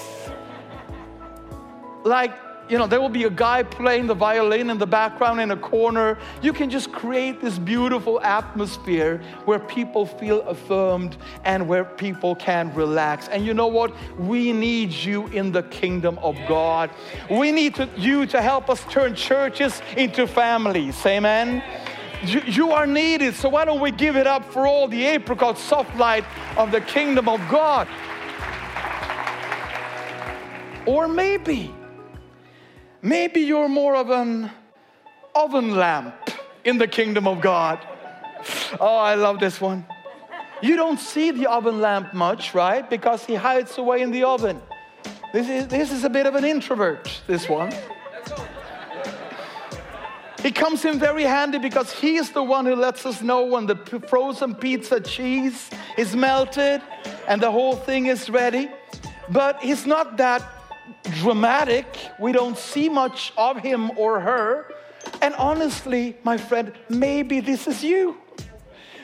Like 2.03 2.33
you 2.69 2.77
know, 2.77 2.87
there 2.87 2.99
will 2.99 3.09
be 3.09 3.23
a 3.23 3.29
guy 3.29 3.63
playing 3.63 4.07
the 4.07 4.13
violin 4.13 4.69
in 4.69 4.77
the 4.77 4.87
background 4.87 5.39
in 5.39 5.51
a 5.51 5.57
corner. 5.57 6.17
You 6.41 6.51
can 6.51 6.69
just 6.69 6.91
create 6.91 7.39
this 7.39 7.57
beautiful 7.57 8.19
atmosphere 8.21 9.21
where 9.45 9.59
people 9.59 10.05
feel 10.05 10.41
affirmed 10.41 11.17
and 11.45 11.67
where 11.67 11.85
people 11.85 12.35
can 12.35 12.73
relax. 12.73 13.29
And 13.29 13.45
you 13.45 13.53
know 13.53 13.67
what? 13.67 13.93
We 14.17 14.51
need 14.51 14.91
you 14.91 15.27
in 15.27 15.51
the 15.51 15.63
kingdom 15.63 16.17
of 16.19 16.35
God. 16.47 16.89
We 17.29 17.51
need 17.51 17.75
to, 17.75 17.89
you 17.95 18.25
to 18.27 18.41
help 18.41 18.69
us 18.69 18.83
turn 18.89 19.15
churches 19.15 19.81
into 19.95 20.27
families. 20.27 21.05
Amen. 21.05 21.63
You, 22.23 22.41
you 22.47 22.71
are 22.71 22.87
needed, 22.87 23.35
so 23.35 23.47
why 23.47 23.63
don't 23.63 23.79
we 23.79 23.91
give 23.91 24.17
it 24.17 24.25
up 24.25 24.51
for 24.51 24.65
all 24.65 24.87
the 24.87 25.05
apricot 25.05 25.57
soft 25.57 25.95
light 25.97 26.25
of 26.57 26.71
the 26.71 26.81
kingdom 26.81 27.29
of 27.29 27.39
God? 27.47 27.87
Or 30.87 31.07
maybe 31.07 31.73
Maybe 33.01 33.41
you're 33.41 33.69
more 33.69 33.95
of 33.95 34.09
an 34.09 34.51
oven 35.35 35.75
lamp 35.75 36.15
in 36.63 36.77
the 36.77 36.87
kingdom 36.87 37.27
of 37.27 37.41
God. 37.41 37.79
Oh, 38.79 38.97
I 38.97 39.15
love 39.15 39.39
this 39.39 39.61
one. 39.61 39.85
You 40.61 40.75
don't 40.75 40.99
see 40.99 41.31
the 41.31 41.47
oven 41.47 41.79
lamp 41.79 42.13
much, 42.13 42.55
right? 42.55 42.89
Because 42.89 43.25
he 43.25 43.35
hides 43.35 43.77
away 43.77 44.01
in 44.01 44.11
the 44.11 44.23
oven. 44.23 44.59
This 45.31 45.49
is, 45.49 45.67
this 45.67 45.91
is 45.91 46.03
a 46.03 46.09
bit 46.09 46.25
of 46.25 46.35
an 46.35 46.43
introvert, 46.43 47.21
this 47.27 47.47
one. 47.47 47.71
He 50.41 50.51
comes 50.51 50.85
in 50.85 50.97
very 50.97 51.23
handy 51.23 51.59
because 51.59 51.91
he 51.91 52.15
is 52.15 52.31
the 52.31 52.43
one 52.43 52.65
who 52.65 52.75
lets 52.75 53.05
us 53.05 53.21
know 53.21 53.43
when 53.43 53.65
the 53.65 53.75
frozen 54.07 54.55
pizza 54.55 54.99
cheese 54.99 55.69
is 55.97 56.15
melted 56.15 56.81
and 57.27 57.41
the 57.41 57.51
whole 57.51 57.75
thing 57.75 58.05
is 58.05 58.29
ready. 58.29 58.69
But 59.29 59.61
he's 59.61 59.85
not 59.85 60.17
that 60.17 60.41
dramatic. 61.03 61.85
We 62.19 62.31
don't 62.31 62.57
see 62.57 62.89
much 62.89 63.33
of 63.37 63.57
him 63.57 63.91
or 63.97 64.19
her. 64.19 64.71
And 65.21 65.33
honestly, 65.35 66.17
my 66.23 66.37
friend, 66.37 66.73
maybe 66.89 67.39
this 67.39 67.67
is 67.67 67.83
you. 67.83 68.17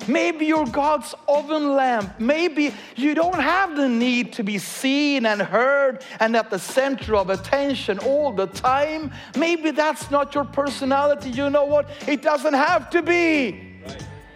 Maybe 0.08 0.48
you're 0.48 0.66
God's 0.66 1.16
oven 1.28 1.76
lamp. 1.76 2.20
Maybe 2.20 2.74
you 2.96 3.16
don't 3.16 3.40
have 3.40 3.76
the 3.76 3.88
need 3.88 4.34
to 4.34 4.44
be 4.44 4.58
seen 4.58 5.26
and 5.26 5.42
heard 5.42 6.04
and 6.20 6.36
at 6.36 6.50
the 6.50 6.60
center 6.60 7.16
of 7.16 7.30
attention 7.30 8.00
all 8.00 8.34
the 8.34 8.48
time. 8.48 9.12
Maybe 9.38 9.72
that's 9.72 10.12
not 10.12 10.36
your 10.36 10.44
personality. 10.44 11.30
You 11.30 11.50
know 11.50 11.66
what? 11.66 11.90
It 12.08 12.22
doesn't 12.22 12.54
have 12.54 12.90
to 12.92 13.02
be. 13.02 13.80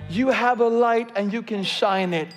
You 0.10 0.30
have 0.30 0.62
a 0.62 0.68
light 0.68 1.12
and 1.16 1.34
you 1.34 1.42
can 1.42 1.64
shine 1.64 2.14
it. 2.14 2.30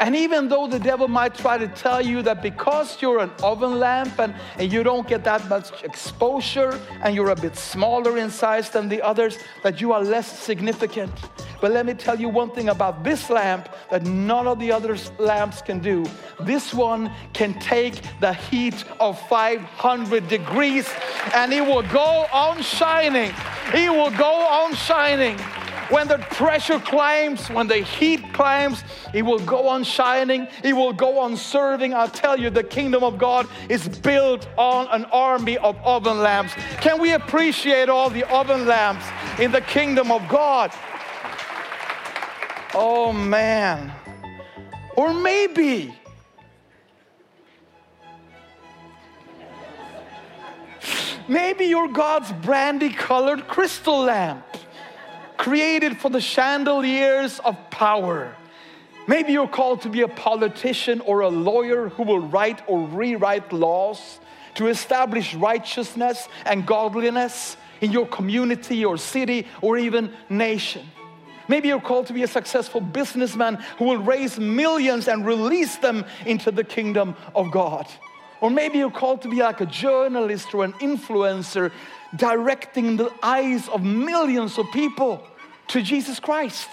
And 0.00 0.16
even 0.16 0.48
though 0.48 0.66
the 0.66 0.78
devil 0.78 1.08
might 1.08 1.34
try 1.34 1.56
to 1.56 1.68
tell 1.68 2.04
you 2.04 2.22
that 2.22 2.42
because 2.42 3.00
you're 3.00 3.20
an 3.20 3.30
oven 3.42 3.78
lamp 3.78 4.18
and, 4.18 4.34
and 4.58 4.72
you 4.72 4.82
don't 4.82 5.06
get 5.06 5.22
that 5.24 5.48
much 5.48 5.82
exposure 5.84 6.80
and 7.02 7.14
you're 7.14 7.30
a 7.30 7.36
bit 7.36 7.56
smaller 7.56 8.18
in 8.18 8.30
size 8.30 8.70
than 8.70 8.88
the 8.88 9.00
others, 9.00 9.38
that 9.62 9.80
you 9.80 9.92
are 9.92 10.02
less 10.02 10.40
significant. 10.40 11.12
But 11.60 11.72
let 11.72 11.86
me 11.86 11.94
tell 11.94 12.20
you 12.20 12.28
one 12.28 12.50
thing 12.50 12.68
about 12.68 13.04
this 13.04 13.30
lamp 13.30 13.68
that 13.90 14.02
none 14.02 14.46
of 14.46 14.58
the 14.58 14.70
other 14.70 14.96
lamps 15.18 15.62
can 15.62 15.78
do. 15.78 16.04
This 16.40 16.74
one 16.74 17.10
can 17.32 17.58
take 17.60 18.02
the 18.20 18.34
heat 18.34 18.84
of 19.00 19.18
500 19.28 20.28
degrees 20.28 20.88
and 21.34 21.52
it 21.52 21.62
will 21.62 21.82
go 21.82 22.26
on 22.32 22.60
shining. 22.60 23.32
It 23.72 23.90
will 23.90 24.10
go 24.10 24.30
on 24.30 24.74
shining. 24.74 25.38
When 25.90 26.08
the 26.08 26.18
pressure 26.18 26.78
climbs, 26.78 27.48
when 27.50 27.66
the 27.66 27.78
heat 27.78 28.32
climbs, 28.32 28.82
it 29.12 29.22
will 29.22 29.38
go 29.40 29.68
on 29.68 29.84
shining, 29.84 30.48
it 30.62 30.72
will 30.72 30.94
go 30.94 31.18
on 31.18 31.36
serving. 31.36 31.92
I'll 31.92 32.08
tell 32.08 32.38
you, 32.38 32.48
the 32.48 32.64
kingdom 32.64 33.04
of 33.04 33.18
God 33.18 33.46
is 33.68 33.86
built 33.88 34.48
on 34.56 34.86
an 34.88 35.04
army 35.06 35.58
of 35.58 35.76
oven 35.84 36.18
lamps. 36.20 36.54
Can 36.80 37.00
we 37.00 37.12
appreciate 37.12 37.90
all 37.90 38.08
the 38.08 38.24
oven 38.32 38.66
lamps 38.66 39.04
in 39.38 39.52
the 39.52 39.60
kingdom 39.60 40.10
of 40.10 40.26
God? 40.28 40.72
Oh 42.72 43.12
man. 43.12 43.92
Or 44.96 45.12
maybe. 45.12 45.94
Maybe 51.28 51.66
you're 51.66 51.88
God's 51.88 52.32
brandy 52.32 52.90
colored 52.90 53.48
crystal 53.48 54.00
lamp 54.00 54.44
created 55.36 55.98
for 55.98 56.10
the 56.10 56.20
chandeliers 56.20 57.40
of 57.40 57.56
power. 57.70 58.36
Maybe 59.06 59.32
you're 59.32 59.48
called 59.48 59.82
to 59.82 59.90
be 59.90 60.00
a 60.00 60.08
politician 60.08 61.00
or 61.02 61.20
a 61.20 61.28
lawyer 61.28 61.90
who 61.90 62.04
will 62.04 62.20
write 62.20 62.62
or 62.66 62.86
rewrite 62.86 63.52
laws 63.52 64.18
to 64.54 64.68
establish 64.68 65.34
righteousness 65.34 66.28
and 66.46 66.66
godliness 66.66 67.56
in 67.80 67.92
your 67.92 68.06
community 68.06 68.84
or 68.84 68.96
city 68.96 69.46
or 69.60 69.76
even 69.76 70.12
nation. 70.30 70.86
Maybe 71.48 71.68
you're 71.68 71.80
called 71.80 72.06
to 72.06 72.14
be 72.14 72.22
a 72.22 72.28
successful 72.28 72.80
businessman 72.80 73.56
who 73.76 73.84
will 73.84 73.98
raise 73.98 74.38
millions 74.38 75.08
and 75.08 75.26
release 75.26 75.76
them 75.76 76.06
into 76.24 76.50
the 76.50 76.64
kingdom 76.64 77.14
of 77.34 77.50
God. 77.50 77.86
Or 78.40 78.50
maybe 78.50 78.78
you're 78.78 78.90
called 78.90 79.22
to 79.22 79.28
be 79.28 79.42
like 79.42 79.60
a 79.60 79.66
journalist 79.66 80.54
or 80.54 80.64
an 80.64 80.72
influencer 80.74 81.70
directing 82.16 82.96
the 82.96 83.12
eyes 83.22 83.68
of 83.68 83.82
millions 83.82 84.58
of 84.58 84.66
people 84.72 85.22
to 85.68 85.82
Jesus 85.82 86.20
Christ. 86.20 86.68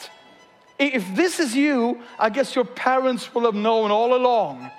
If 0.78 1.16
this 1.16 1.40
is 1.40 1.56
you, 1.56 2.02
I 2.20 2.30
guess 2.30 2.56
your 2.56 2.66
parents 2.66 3.34
will 3.34 3.44
have 3.44 3.56
known 3.56 3.92
all 3.92 4.16
along 4.16 4.70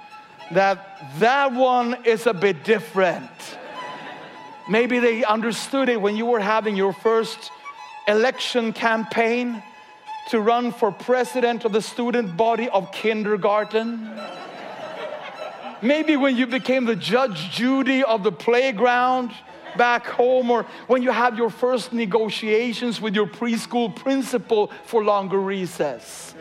that 0.51 1.19
that 1.19 1.53
one 1.53 2.05
is 2.05 2.27
a 2.27 2.35
bit 2.35 2.65
different. 2.65 3.31
Maybe 4.69 4.99
they 4.99 5.25
understood 5.25 5.89
it 5.89 6.01
when 6.01 6.17
you 6.17 6.27
were 6.27 6.41
having 6.41 6.77
your 6.77 6.93
first 6.93 7.51
election 8.07 8.73
campaign 8.73 9.63
to 10.29 10.41
run 10.41 10.73
for 10.73 10.93
president 10.93 11.65
of 11.65 11.73
the 11.73 11.83
student 11.83 12.37
body 12.37 12.69
of 12.69 12.93
kindergarten. 12.93 14.11
Maybe 15.81 16.17
when 16.17 16.37
you 16.37 16.47
became 16.47 16.85
the 16.85 16.95
Judge 16.95 17.51
Judy 17.51 18.05
of 18.05 18.23
the 18.23 18.31
playground 18.31 19.33
back 19.77 20.07
home, 20.07 20.51
or 20.51 20.65
when 20.87 21.03
you 21.03 21.11
have 21.11 21.37
your 21.37 21.51
first 21.51 21.93
negotiations 21.93 23.01
with 23.01 23.15
your 23.15 23.27
preschool 23.27 23.95
principal 23.95 24.71
for 24.85 25.03
longer 25.03 25.39
recess. 25.39 26.35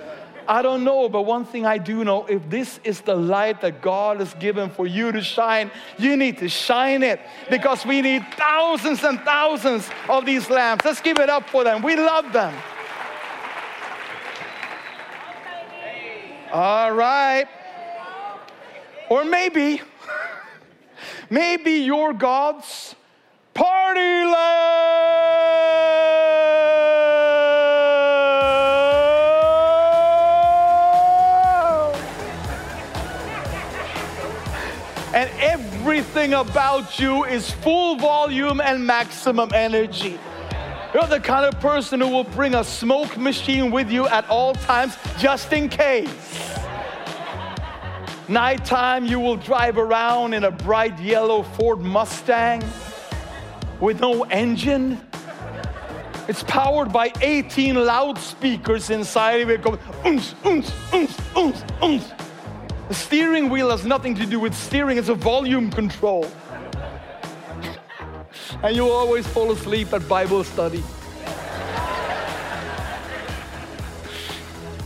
I 0.48 0.62
don't 0.62 0.84
know, 0.84 1.08
but 1.08 1.22
one 1.22 1.46
thing 1.46 1.66
I 1.66 1.78
do 1.78 2.04
know 2.04 2.26
if 2.26 2.50
this 2.50 2.80
is 2.84 3.02
the 3.02 3.16
light 3.16 3.62
that 3.62 3.82
God 3.82 4.20
has 4.20 4.34
given 4.34 4.70
for 4.70 4.88
you 4.88 5.12
to 5.12 5.22
shine, 5.22 5.72
you 5.98 6.18
need 6.18 6.40
to 6.40 6.50
shine 6.50 7.04
it 7.04 7.22
because 7.50 7.86
we 7.86 8.02
need 8.02 8.26
thousands 8.36 9.04
and 9.04 9.20
thousands 9.22 9.90
of 10.10 10.26
these 10.26 10.50
lamps. 10.50 10.84
Let's 10.84 11.02
give 11.02 11.20
it 11.20 11.30
up 11.30 11.50
for 11.50 11.64
them. 11.64 11.82
We 11.82 11.96
love 11.96 12.34
them. 12.34 12.54
All 16.52 16.92
right. 16.92 17.48
Or 19.10 19.24
maybe, 19.24 19.82
maybe 21.30 21.72
your 21.72 22.14
God's 22.14 22.96
party 23.54 24.26
love. 24.26 24.72
And 35.14 35.30
everything 35.40 36.34
about 36.34 37.00
you 37.00 37.26
is 37.26 37.52
full 37.52 37.98
volume 37.98 38.62
and 38.62 38.86
maximum 38.86 39.52
energy. 39.54 40.18
You're 40.94 41.08
the 41.08 41.20
kind 41.20 41.46
of 41.46 41.60
person 41.62 42.02
who 42.02 42.08
will 42.10 42.24
bring 42.24 42.56
a 42.56 42.64
smoke 42.64 43.18
machine 43.18 43.72
with 43.72 43.90
you 43.90 44.08
at 44.08 44.30
all 44.30 44.54
times 44.54 44.98
just 45.18 45.54
in 45.54 45.70
case. 45.70 46.10
Nighttime, 48.28 49.06
you 49.06 49.20
will 49.20 49.36
drive 49.36 49.78
around 49.78 50.34
in 50.34 50.46
a 50.46 50.52
bright 50.52 50.98
yellow 51.00 51.44
Ford 51.44 51.80
Mustang 51.80 52.64
with 53.82 54.00
no 54.00 54.24
engine. 54.26 55.02
It's 56.28 56.44
powered 56.44 56.94
by 56.94 57.12
18 57.20 57.76
loudspeakers 57.76 58.92
inside 58.92 59.42
of 59.42 59.50
it 59.50 59.64
going 59.64 59.80
oons, 60.06 60.36
oons, 60.46 60.72
oons, 60.94 61.18
oons, 61.36 61.64
oons. 61.84 62.12
The 62.88 62.94
steering 62.94 63.50
wheel 63.50 63.72
has 63.72 63.86
nothing 63.86 64.16
to 64.16 64.26
do 64.26 64.40
with 64.40 64.54
steering, 64.54 64.98
it's 64.98 65.10
a 65.10 65.16
volume 65.16 65.72
control. 65.72 66.30
and 68.64 68.76
you 68.76 68.88
always 68.88 69.28
fall 69.28 69.52
asleep 69.52 69.92
at 69.94 70.08
Bible 70.08 70.44
study. 70.44 70.84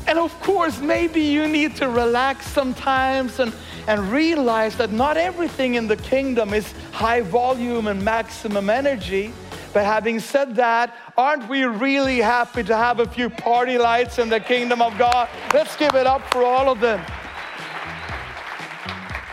and 0.07 0.17
of 0.17 0.31
course, 0.41 0.79
maybe 0.79 1.21
you 1.21 1.47
need 1.47 1.75
to 1.75 1.89
relax 1.89 2.47
sometimes 2.47 3.39
and 3.39 3.53
and 3.87 4.11
realize 4.11 4.75
that 4.77 4.91
not 4.91 5.17
everything 5.17 5.75
in 5.75 5.87
the 5.87 5.97
kingdom 5.97 6.53
is 6.53 6.73
high 6.91 7.21
volume 7.21 7.87
and 7.87 8.03
maximum 8.03 8.69
energy. 8.69 9.33
But 9.73 9.85
having 9.85 10.19
said 10.19 10.55
that, 10.55 10.95
aren't 11.17 11.49
we 11.49 11.63
really 11.63 12.19
happy 12.19 12.63
to 12.63 12.75
have 12.75 12.99
a 12.99 13.07
few 13.07 13.29
party 13.29 13.77
lights 13.77 14.19
in 14.19 14.29
the 14.29 14.39
kingdom 14.39 14.81
of 14.81 14.97
God? 14.97 15.27
Let's 15.53 15.75
give 15.75 15.95
it 15.95 16.07
up 16.07 16.21
for 16.31 16.43
all 16.43 16.69
of 16.69 16.79
them. 16.79 17.03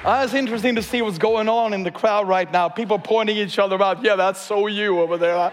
Uh, 0.04 0.22
it's 0.24 0.34
interesting 0.34 0.74
to 0.74 0.82
see 0.82 1.00
what's 1.00 1.16
going 1.16 1.48
on 1.48 1.72
in 1.72 1.84
the 1.84 1.90
crowd 1.92 2.26
right 2.26 2.50
now. 2.50 2.68
People 2.68 2.98
pointing 2.98 3.36
each 3.36 3.60
other 3.60 3.80
out. 3.80 4.02
Yeah, 4.02 4.16
that's 4.16 4.40
so 4.40 4.66
you 4.66 5.00
over 5.00 5.16
there. 5.16 5.52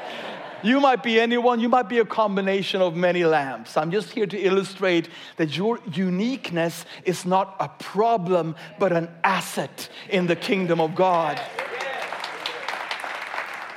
You 0.62 0.80
might 0.80 1.04
be 1.04 1.20
anyone, 1.20 1.60
you 1.60 1.70
might 1.70 1.88
be 1.88 2.00
a 2.00 2.06
combination 2.06 2.82
of 2.82 2.96
many 2.96 3.24
lamps. 3.24 3.78
I'm 3.78 3.92
just 3.92 4.12
here 4.12 4.26
to 4.26 4.38
illustrate 4.38 5.10
that 5.38 5.56
your 5.56 5.80
uniqueness 5.94 6.86
is 7.06 7.26
not 7.26 7.56
a 7.60 7.70
problem, 7.70 8.56
but 8.78 8.92
an 8.92 9.10
asset 9.24 9.90
in 10.10 10.28
the 10.28 10.36
kingdom 10.36 10.82
of 10.82 10.96
God. 10.96 11.40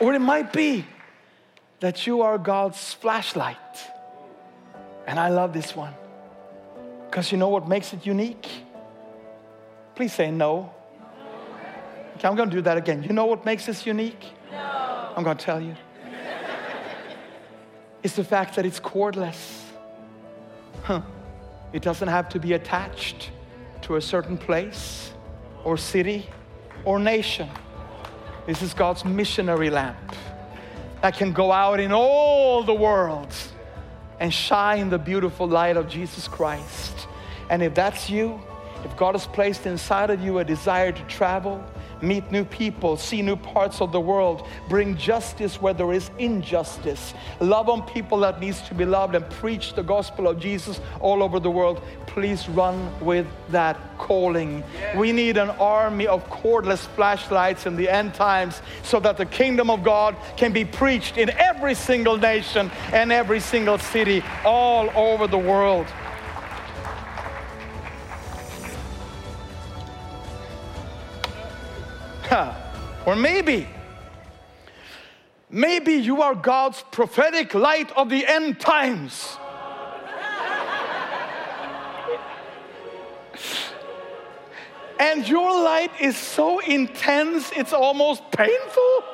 Or 0.01 0.13
it 0.13 0.21
might 0.21 0.53
be 0.53 0.85
that 1.81 2.07
you 2.07 2.23
are 2.23 2.39
God's 2.39 2.95
flashlight. 2.95 3.57
And 5.07 5.19
I 5.21 5.29
love 5.29 5.53
this 5.53 5.77
one 5.77 5.95
because 7.09 7.31
you 7.31 7.39
know 7.39 7.49
what 7.49 7.69
makes 7.69 7.93
it 7.93 8.07
unique? 8.07 8.49
Please 9.95 10.13
say 10.13 10.31
no. 10.31 10.73
Okay, 12.17 12.27
I'm 12.27 12.35
going 12.35 12.51
to 12.51 12.57
do 12.57 12.63
that 12.63 12.77
again. 12.77 13.03
You 13.03 13.13
know 13.13 13.27
what 13.27 13.45
makes 13.45 13.67
this 13.67 13.85
unique? 13.85 14.25
No. 14.51 15.13
I'm 15.17 15.23
going 15.23 15.37
to 15.37 15.45
tell 15.45 15.61
you 15.61 15.77
is 18.03 18.15
the 18.15 18.25
fact 18.25 18.57
that 18.57 18.67
it's 18.67 18.81
cordless. 18.81 19.63
Huh. 20.83 21.03
It 21.73 21.83
doesn't 21.83 22.09
have 22.09 22.29
to 22.31 22.41
be 22.41 22.53
attached 22.53 23.31
to 23.83 23.97
a 23.97 24.01
certain 24.01 24.37
place 24.37 25.13
or 25.65 25.77
city 25.77 26.29
or 26.85 26.99
nation. 26.99 27.49
This 28.47 28.63
is 28.63 28.75
God's 28.75 29.05
missionary 29.05 29.71
lamp 29.71 30.17
that 31.01 31.17
can 31.17 31.33
go 31.33 31.53
out 31.53 31.81
in 31.81 31.93
all 31.93 32.63
the 32.63 32.75
world 32.75 33.33
and 34.21 34.33
shine 34.33 34.91
the 34.91 34.99
beautiful 34.99 35.49
light 35.49 35.77
of 35.77 35.89
Jesus 35.89 36.29
Christ. 36.29 37.09
And 37.51 37.63
if 37.63 37.75
that's 37.75 38.11
you, 38.11 38.41
if 38.85 38.97
God 38.97 39.15
has 39.15 39.27
placed 39.27 39.67
inside 39.67 40.11
of 40.11 40.21
you 40.21 40.39
a 40.39 40.45
desire 40.45 40.93
to 40.93 41.03
travel, 41.05 41.65
meet 42.03 42.31
new 42.31 42.45
people, 42.45 42.97
see 42.97 43.23
new 43.23 43.37
parts 43.37 43.81
of 43.81 43.93
the 43.93 44.01
world, 44.01 44.47
bring 44.69 44.97
justice 44.97 45.61
where 45.61 45.75
there 45.75 45.93
is 45.93 46.11
injustice, 46.19 47.15
love 47.41 47.69
on 47.69 47.83
people 47.83 48.19
that 48.21 48.41
needs 48.41 48.61
to 48.63 48.75
be 48.75 48.85
loved, 48.85 49.15
and 49.15 49.29
preach 49.31 49.75
the 49.75 49.83
gospel 49.83 50.29
of 50.29 50.39
Jesus 50.39 50.81
all 51.01 51.23
over 51.23 51.39
the 51.39 51.51
world, 51.51 51.83
please 52.07 52.49
run 52.49 52.91
with 53.01 53.27
that 53.49 53.79
calling. 53.99 54.63
We 54.97 55.13
need 55.13 55.37
an 55.37 55.51
army 55.51 56.07
of 56.07 56.29
cordless 56.29 56.87
flashlights 56.95 57.67
in 57.67 57.77
the 57.77 57.89
end 57.89 58.15
times 58.15 58.61
so 58.83 59.01
that 59.01 59.17
the 59.17 59.27
kingdom 59.27 59.71
of 59.71 59.83
God 59.83 60.17
can 60.37 60.53
be 60.53 60.65
preached 60.65 61.17
in 61.17 61.31
every 61.31 61.75
single 61.75 62.19
nation 62.19 62.71
and 62.93 63.13
every 63.13 63.41
single 63.41 63.79
city 63.79 64.23
all 64.45 64.91
over 64.95 65.27
the 65.27 65.39
world. 65.39 65.87
Or 73.05 73.17
maybe, 73.17 73.67
maybe 75.51 75.95
you 75.95 76.23
are 76.23 76.35
God's 76.35 76.83
prophetic 76.93 77.53
light 77.55 77.91
of 77.97 78.09
the 78.09 78.25
end 78.27 78.61
times. 78.61 79.39
and 85.01 85.29
your 85.29 85.51
light 85.65 85.91
is 86.01 86.17
so 86.17 86.61
intense, 86.61 87.51
it's 87.57 87.73
almost 87.73 88.23
painful. 88.31 89.05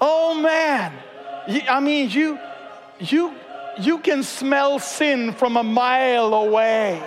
Oh 0.00 0.34
man, 0.34 0.92
I 1.68 1.80
mean, 1.80 2.10
you, 2.10 2.38
you, 2.98 3.34
you 3.80 3.98
can 4.00 4.22
smell 4.22 4.78
sin 4.78 5.32
from 5.32 5.56
a 5.56 5.62
mile 5.62 6.34
away. 6.34 7.02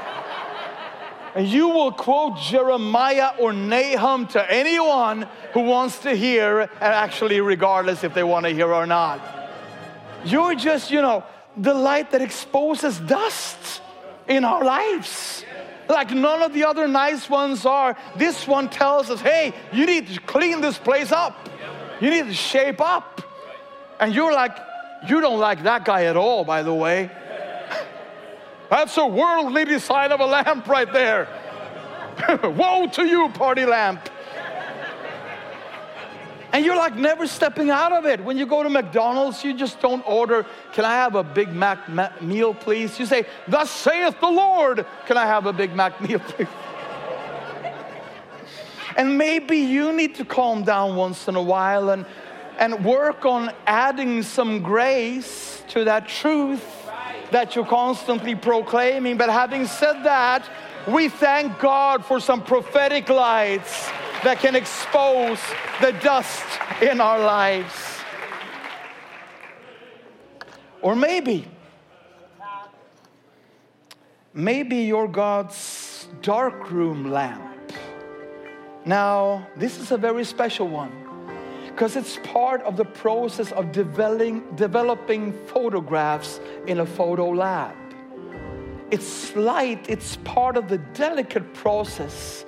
And 1.36 1.45
you 1.45 1.67
will 1.67 1.91
quote 1.91 2.38
Jeremiah 2.39 3.32
or 3.38 3.52
Nahum 3.52 4.28
to 4.28 4.52
anyone 4.52 5.28
who 5.54 5.62
wants 5.62 6.00
to 6.00 6.15
hear, 6.15 6.62
and 6.62 6.71
actually, 6.82 7.41
regardless 7.41 8.06
if 8.06 8.13
they 8.13 8.24
want 8.24 8.45
to 8.45 8.54
hear 8.54 8.74
or 8.74 8.88
not. 8.88 9.19
You're 10.24 10.56
just, 10.56 10.91
you 10.91 11.02
know, 11.02 11.26
the 11.58 11.74
light 11.74 12.12
that 12.12 12.21
exposes 12.21 13.00
dust 13.00 13.82
in 14.30 14.45
our 14.45 14.63
lives. 14.63 15.43
Like 15.89 16.12
none 16.12 16.41
of 16.41 16.54
the 16.54 16.65
other 16.65 16.88
nice 16.88 17.30
ones 17.30 17.65
are. 17.65 17.98
This 18.15 18.48
one 18.48 18.69
tells 18.69 19.10
us, 19.10 19.19
hey, 19.19 19.54
you 19.71 19.86
need 19.86 20.08
to 20.08 20.19
clean 20.21 20.62
this 20.62 20.78
place 20.78 21.12
up. 21.12 21.50
You 22.00 22.10
need 22.10 22.28
to 22.28 22.34
shape 22.34 22.80
up. 22.80 23.21
And 24.00 24.15
you're 24.15 24.34
like, 24.34 24.58
you 25.08 25.21
don't 25.21 25.39
like 25.39 25.63
that 25.63 25.86
guy 25.86 26.06
at 26.06 26.17
all, 26.17 26.43
by 26.43 26.63
the 26.63 26.74
way. 26.74 27.12
That's 28.69 28.97
a 28.97 29.06
worldly 29.06 29.65
design 29.65 30.12
of 30.12 30.19
a 30.19 30.25
lamp 30.25 30.67
right 30.67 30.91
there. 30.91 31.28
Woe 32.43 32.88
to 32.93 33.06
you, 33.06 33.30
party 33.30 33.65
lamp. 33.65 34.10
And 36.51 36.63
you're 36.63 36.78
like 36.78 36.95
never 36.95 37.28
stepping 37.28 37.69
out 37.69 37.91
of 37.91 38.06
it. 38.06 38.23
When 38.23 38.38
you 38.38 38.45
go 38.45 38.63
to 38.63 38.69
McDonald's, 38.69 39.43
you 39.43 39.54
just 39.54 39.82
don't 39.82 40.08
order, 40.08 40.45
Can 40.71 40.86
I 40.86 40.93
have 40.93 41.15
a 41.15 41.23
Big 41.23 41.51
Mac 41.51 41.89
ma- 41.89 42.12
meal, 42.21 42.54
please? 42.54 42.97
You 42.97 43.06
say, 43.06 43.25
Thus 43.45 43.69
saith 43.69 44.19
the 44.21 44.30
Lord, 44.30 44.86
Can 45.06 45.17
I 45.17 45.25
have 45.25 45.47
a 45.47 45.54
Big 45.54 45.75
Mac 45.75 45.99
meal, 45.99 46.19
please? 46.28 46.47
and 48.95 49.17
maybe 49.17 49.58
you 49.58 49.91
need 49.91 50.15
to 50.15 50.23
calm 50.23 50.63
down 50.63 50.95
once 50.95 51.28
in 51.28 51.36
a 51.36 51.41
while 51.41 51.89
and, 51.89 52.06
and 52.58 52.86
work 52.86 53.25
on 53.25 53.51
adding 53.67 54.23
some 54.23 54.63
grace 54.63 55.62
to 55.67 55.84
that 55.84 56.08
truth 56.08 56.85
that 57.31 57.55
you're 57.55 57.65
constantly 57.65 58.35
proclaiming. 58.35 59.17
But 59.17 59.29
having 59.29 59.65
said 59.65 60.03
that, 60.03 60.49
we 60.88 61.09
thank 61.09 61.59
God 61.59 62.05
for 62.05 62.19
some 62.19 62.43
prophetic 62.43 63.09
lights 63.09 63.89
that 64.23 64.39
can 64.39 64.55
expose 64.55 65.39
the 65.81 65.91
dust 65.93 66.45
in 66.81 67.01
our 67.01 67.19
lives. 67.19 67.73
Or 70.81 70.95
maybe, 70.95 71.47
maybe 74.33 74.77
you're 74.77 75.07
God's 75.07 76.07
darkroom 76.21 77.11
lamp. 77.11 77.71
Now, 78.85 79.47
this 79.55 79.79
is 79.79 79.91
a 79.91 79.97
very 79.97 80.23
special 80.23 80.67
one 80.67 81.05
because 81.75 81.97
it's 81.97 82.19
part 82.23 82.61
of 82.61 82.77
the 82.77 82.85
process 82.85 83.51
of 83.51 83.73
developing, 83.73 84.41
developing 84.55 85.33
photographs 85.47 86.39
in 86.67 86.79
a 86.79 86.85
photo 86.85 87.27
lab. 87.31 87.75
It's 88.91 89.35
light, 89.35 89.85
it's 89.89 90.15
part 90.23 90.55
of 90.55 90.69
the 90.69 90.77
delicate 90.93 91.53
process 91.53 92.45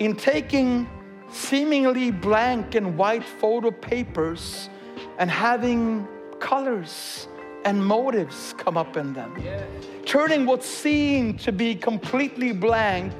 in 0.00 0.16
taking 0.16 0.88
seemingly 1.30 2.10
blank 2.10 2.74
and 2.74 2.98
white 2.98 3.22
photo 3.22 3.70
papers 3.70 4.68
and 5.18 5.30
having 5.30 6.04
colors 6.40 7.28
and 7.64 7.86
motives 7.86 8.52
come 8.58 8.76
up 8.76 8.96
in 8.96 9.12
them. 9.12 9.40
Turning 10.06 10.44
what 10.44 10.64
seemed 10.64 11.38
to 11.38 11.52
be 11.52 11.76
completely 11.76 12.50
blank 12.50 13.12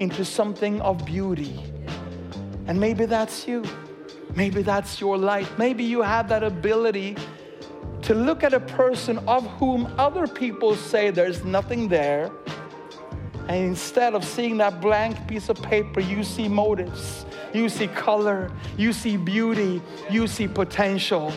into 0.00 0.24
something 0.24 0.80
of 0.80 1.06
beauty. 1.06 1.56
And 2.66 2.80
maybe 2.80 3.06
that's 3.06 3.46
you. 3.46 3.62
Maybe 4.34 4.62
that's 4.62 5.00
your 5.00 5.16
light. 5.16 5.48
Maybe 5.58 5.84
you 5.84 6.02
have 6.02 6.28
that 6.28 6.42
ability 6.42 7.16
to 8.02 8.14
look 8.14 8.42
at 8.42 8.54
a 8.54 8.60
person 8.60 9.18
of 9.26 9.46
whom 9.58 9.92
other 9.98 10.26
people 10.26 10.76
say 10.76 11.10
there's 11.10 11.44
nothing 11.44 11.88
there. 11.88 12.30
And 13.48 13.64
instead 13.64 14.14
of 14.14 14.24
seeing 14.24 14.58
that 14.58 14.80
blank 14.80 15.26
piece 15.26 15.48
of 15.48 15.60
paper, 15.62 16.00
you 16.00 16.22
see 16.22 16.48
motives, 16.48 17.24
you 17.54 17.68
see 17.68 17.88
color, 17.88 18.52
you 18.76 18.92
see 18.92 19.16
beauty, 19.16 19.82
you 20.10 20.26
see 20.26 20.46
potential. 20.46 21.32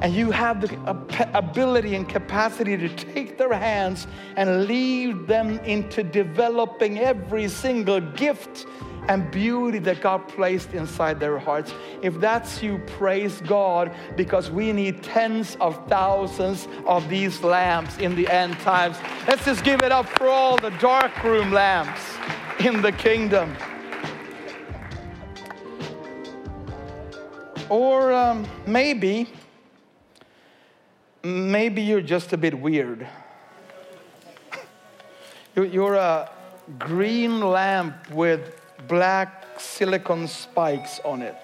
And 0.00 0.14
you 0.14 0.30
have 0.32 0.60
the 0.60 1.28
ability 1.34 1.94
and 1.94 2.08
capacity 2.08 2.76
to 2.76 2.88
take 2.88 3.38
their 3.38 3.52
hands 3.52 4.06
and 4.36 4.66
lead 4.66 5.28
them 5.28 5.60
into 5.60 6.02
developing 6.02 6.98
every 6.98 7.48
single 7.48 8.00
gift 8.00 8.66
and 9.08 9.30
beauty 9.30 9.78
that 9.80 10.00
God 10.00 10.28
placed 10.28 10.72
inside 10.74 11.18
their 11.18 11.38
hearts. 11.38 11.72
If 12.02 12.20
that's 12.20 12.62
you, 12.62 12.78
praise 12.86 13.40
God 13.42 13.92
because 14.16 14.50
we 14.50 14.72
need 14.72 15.02
tens 15.02 15.56
of 15.60 15.88
thousands 15.88 16.68
of 16.86 17.08
these 17.08 17.42
lamps 17.42 17.98
in 17.98 18.14
the 18.14 18.28
end 18.28 18.58
times. 18.60 18.96
Let's 19.26 19.44
just 19.44 19.64
give 19.64 19.82
it 19.82 19.92
up 19.92 20.08
for 20.08 20.28
all 20.28 20.56
the 20.56 20.70
dark 20.70 21.22
room 21.24 21.52
lamps 21.52 22.00
in 22.60 22.80
the 22.80 22.92
kingdom. 22.92 23.56
Or 27.68 28.12
um, 28.12 28.46
maybe, 28.66 29.28
maybe 31.24 31.82
you're 31.82 32.02
just 32.02 32.32
a 32.32 32.36
bit 32.36 32.58
weird. 32.58 33.06
You're 35.54 35.94
a 35.94 36.30
green 36.78 37.40
lamp 37.40 38.10
with 38.10 38.61
black 38.92 39.58
silicon 39.58 40.28
spikes 40.28 41.00
on 41.02 41.22
it. 41.22 41.42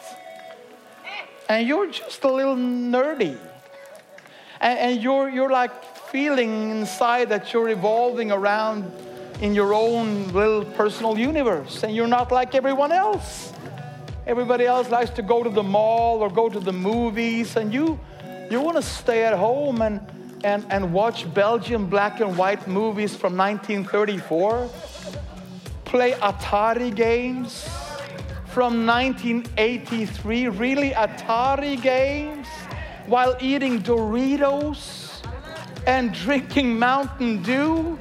And 1.48 1.66
you're 1.66 1.90
just 1.90 2.22
a 2.24 2.30
little 2.30 2.56
nerdy. 2.56 3.38
And, 4.60 4.78
and 4.78 5.02
you're, 5.02 5.30
you're 5.30 5.50
like 5.50 5.72
feeling 6.12 6.70
inside 6.70 7.30
that 7.30 7.54
you're 7.54 7.70
evolving 7.70 8.30
around 8.30 8.84
in 9.40 9.54
your 9.54 9.72
own 9.72 10.28
little 10.34 10.62
personal 10.62 11.16
universe 11.16 11.84
and 11.84 11.96
you're 11.96 12.12
not 12.18 12.30
like 12.30 12.54
everyone 12.54 12.92
else. 12.92 13.54
Everybody 14.26 14.66
else 14.66 14.90
likes 14.90 15.08
to 15.12 15.22
go 15.22 15.42
to 15.42 15.48
the 15.48 15.62
mall 15.62 16.18
or 16.18 16.28
go 16.28 16.50
to 16.50 16.60
the 16.60 16.72
movies, 16.90 17.56
and 17.56 17.72
you, 17.72 17.98
you 18.50 18.60
want 18.60 18.76
to 18.76 18.82
stay 18.82 19.24
at 19.24 19.32
home 19.32 19.80
and, 19.80 20.06
and, 20.44 20.66
and 20.68 20.92
watch 20.92 21.32
Belgian 21.32 21.86
black 21.86 22.20
and 22.20 22.36
white 22.36 22.68
movies 22.68 23.16
from 23.16 23.38
1934 23.38 24.68
play 25.88 26.12
Atari 26.12 26.94
games 26.94 27.66
from 28.44 28.86
1983, 28.86 30.48
really 30.48 30.90
Atari 30.90 31.80
games, 31.80 32.46
while 33.06 33.34
eating 33.40 33.80
Doritos 33.80 35.24
and 35.86 36.12
drinking 36.12 36.78
Mountain 36.78 37.42
Dew. 37.42 37.98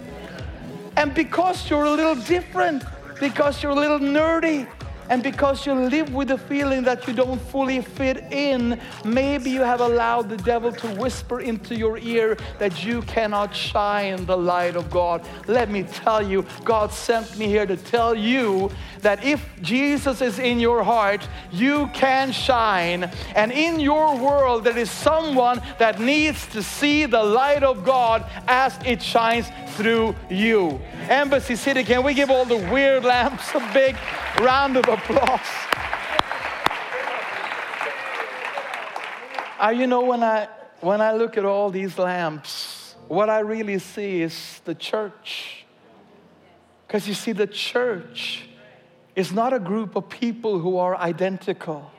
And 0.97 1.13
because 1.13 1.69
you're 1.69 1.85
a 1.85 1.91
little 1.91 2.15
different, 2.15 2.83
because 3.21 3.63
you're 3.63 3.71
a 3.71 3.75
little 3.75 3.99
nerdy, 3.99 4.67
and 5.09 5.23
because 5.23 5.65
you 5.65 5.73
live 5.73 6.13
with 6.13 6.29
the 6.29 6.37
feeling 6.37 6.83
that 6.83 7.07
you 7.07 7.13
don't 7.13 7.39
fully 7.39 7.81
fit 7.81 8.17
in, 8.31 8.79
maybe 9.05 9.49
you 9.49 9.61
have 9.61 9.81
allowed 9.81 10.29
the 10.29 10.37
devil 10.37 10.71
to 10.71 10.87
whisper 10.95 11.39
into 11.39 11.75
your 11.75 11.97
ear 11.97 12.37
that 12.59 12.83
you 12.83 13.01
cannot 13.03 13.55
shine 13.55 14.25
the 14.25 14.37
light 14.37 14.75
of 14.75 14.89
God. 14.89 15.25
Let 15.47 15.69
me 15.69 15.83
tell 15.83 16.21
you, 16.21 16.45
God 16.63 16.91
sent 16.91 17.37
me 17.37 17.47
here 17.47 17.65
to 17.65 17.77
tell 17.77 18.15
you 18.15 18.69
that 19.01 19.23
if 19.23 19.47
Jesus 19.61 20.21
is 20.21 20.39
in 20.39 20.59
your 20.59 20.83
heart, 20.83 21.27
you 21.51 21.87
can 21.93 22.31
shine. 22.31 23.09
And 23.35 23.51
in 23.51 23.79
your 23.79 24.17
world, 24.17 24.63
there 24.63 24.77
is 24.77 24.91
someone 24.91 25.61
that 25.79 25.99
needs 25.99 26.45
to 26.47 26.61
see 26.61 27.05
the 27.05 27.23
light 27.23 27.63
of 27.63 27.85
God 27.85 28.25
as 28.47 28.77
it 28.85 29.01
shines 29.01 29.47
through 29.75 30.15
you. 30.29 30.79
Embassy 31.07 31.55
City, 31.55 31.83
can 31.83 32.03
we 32.03 32.13
give 32.13 32.29
all 32.29 32.45
the 32.45 32.57
weird 32.71 33.05
lamps 33.05 33.53
a 33.53 33.59
big 33.73 33.95
round 34.41 34.75
of 34.75 34.87
applause? 34.87 34.96
Applause. 34.97 35.39
Uh, 39.59 39.69
you 39.69 39.87
know, 39.87 40.01
when 40.01 40.23
I, 40.23 40.47
when 40.81 41.01
I 41.01 41.13
look 41.13 41.37
at 41.37 41.45
all 41.45 41.69
these 41.69 41.97
lamps, 41.97 42.95
what 43.07 43.29
I 43.29 43.39
really 43.39 43.79
see 43.79 44.21
is 44.21 44.61
the 44.65 44.75
church. 44.75 45.65
Because 46.85 47.07
you 47.07 47.13
see, 47.13 47.31
the 47.31 47.47
church 47.47 48.47
is 49.15 49.31
not 49.31 49.53
a 49.53 49.59
group 49.59 49.95
of 49.95 50.09
people 50.09 50.59
who 50.59 50.77
are 50.77 50.95
identical. 50.95 51.91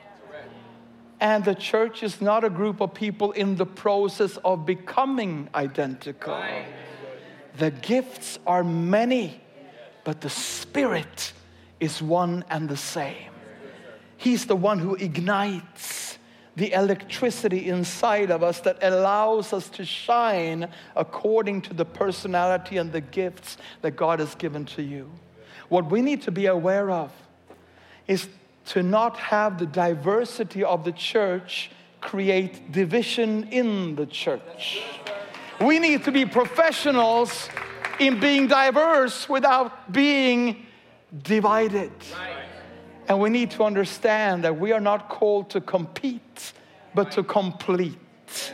And 1.19 1.43
the 1.43 1.55
church 1.55 2.01
is 2.01 2.21
not 2.21 2.45
a 2.45 2.49
group 2.49 2.79
of 2.79 2.93
people 2.93 3.33
in 3.33 3.57
the 3.57 3.65
process 3.65 4.37
of 4.37 4.65
becoming 4.65 5.49
identical. 5.53 6.41
The 7.57 7.71
gifts 7.71 8.39
are 8.47 8.63
many, 8.63 9.41
but 10.05 10.21
the 10.21 10.29
Spirit 10.29 11.33
is 11.79 12.01
one 12.01 12.43
and 12.49 12.67
the 12.67 12.77
same. 12.77 13.31
He's 14.17 14.45
the 14.45 14.55
one 14.55 14.79
who 14.79 14.95
ignites 14.95 16.17
the 16.55 16.73
electricity 16.73 17.69
inside 17.69 18.31
of 18.31 18.43
us 18.43 18.59
that 18.61 18.77
allows 18.81 19.53
us 19.53 19.69
to 19.69 19.85
shine 19.85 20.67
according 20.95 21.61
to 21.61 21.73
the 21.73 21.85
personality 21.85 22.77
and 22.77 22.91
the 22.91 22.99
gifts 22.99 23.57
that 23.81 23.91
God 23.91 24.19
has 24.19 24.35
given 24.35 24.65
to 24.65 24.81
you. 24.81 25.09
What 25.69 25.89
we 25.89 26.01
need 26.01 26.21
to 26.23 26.31
be 26.31 26.47
aware 26.47 26.91
of 26.91 27.13
is 28.07 28.27
to 28.65 28.83
not 28.83 29.17
have 29.17 29.57
the 29.57 29.65
diversity 29.65 30.63
of 30.63 30.83
the 30.83 30.91
church 30.91 31.71
create 32.01 32.71
division 32.71 33.47
in 33.51 33.95
the 33.95 34.05
church. 34.05 34.83
We 35.61 35.79
need 35.79 36.03
to 36.05 36.11
be 36.11 36.25
professionals 36.25 37.49
in 37.99 38.19
being 38.19 38.47
diverse 38.47 39.29
without 39.29 39.91
being 39.91 40.65
divided. 41.23 41.91
And 43.07 43.19
we 43.19 43.29
need 43.29 43.51
to 43.51 43.63
understand 43.63 44.43
that 44.43 44.59
we 44.59 44.71
are 44.71 44.79
not 44.79 45.09
called 45.09 45.49
to 45.51 45.61
compete, 45.61 46.53
but 46.93 47.11
to 47.13 47.23
complete 47.23 48.53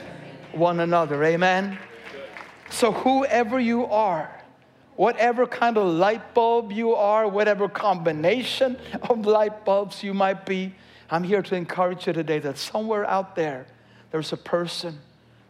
one 0.53 0.79
another. 0.79 1.23
Amen? 1.23 1.77
So, 2.69 2.91
whoever 2.91 3.59
you 3.59 3.85
are, 3.85 4.31
whatever 4.95 5.45
kind 5.45 5.77
of 5.77 5.87
light 5.87 6.33
bulb 6.33 6.71
you 6.71 6.95
are, 6.95 7.27
whatever 7.27 7.67
combination 7.67 8.77
of 9.09 9.25
light 9.25 9.65
bulbs 9.65 10.03
you 10.03 10.13
might 10.13 10.45
be, 10.45 10.73
I'm 11.09 11.23
here 11.23 11.41
to 11.43 11.55
encourage 11.55 12.07
you 12.07 12.13
today 12.13 12.39
that 12.39 12.57
somewhere 12.57 13.05
out 13.05 13.35
there, 13.35 13.67
there's 14.11 14.33
a 14.33 14.37
person 14.37 14.99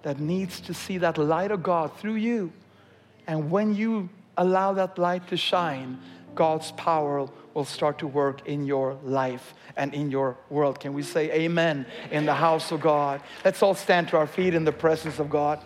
that 0.02 0.20
needs 0.20 0.60
to 0.62 0.74
see 0.74 0.98
that 0.98 1.18
light 1.18 1.52
of 1.52 1.64
God 1.64 1.98
through 1.98 2.16
you. 2.16 2.52
And 3.28 3.50
when 3.50 3.76
you 3.76 4.10
allow 4.38 4.74
that 4.74 4.98
light 4.98 5.28
to 5.30 5.38
shine, 5.38 6.00
God's 6.36 6.72
power 6.74 7.28
will 7.54 7.66
start 7.66 8.00
to 8.00 8.08
work 8.08 8.48
in 8.48 8.66
your 8.66 9.00
life 9.04 9.54
and 9.78 9.94
in 9.94 10.12
your 10.12 10.38
world. 10.50 10.80
Can 10.80 10.94
we 10.94 11.04
say 11.04 11.32
amen 11.32 11.86
in 12.12 12.26
the 12.26 12.34
house 12.34 12.72
of 12.72 12.82
God? 12.82 13.22
Let's 13.44 13.64
all 13.64 13.76
stand 13.76 14.10
to 14.10 14.18
our 14.18 14.28
feet 14.28 14.54
in 14.54 14.66
the 14.66 14.72
presence 14.72 15.20
of 15.20 15.30
God. 15.30 15.60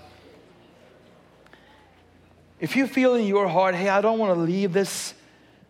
If 2.59 2.76
you 2.76 2.88
feel 2.88 3.15
in 3.15 3.26
your 3.26 3.47
heart, 3.47 3.74
hey, 3.74 3.89
I 3.89 4.01
don't 4.01 4.20
want 4.20 4.36
to 4.36 4.39
leave 4.39 4.74
this, 4.74 5.13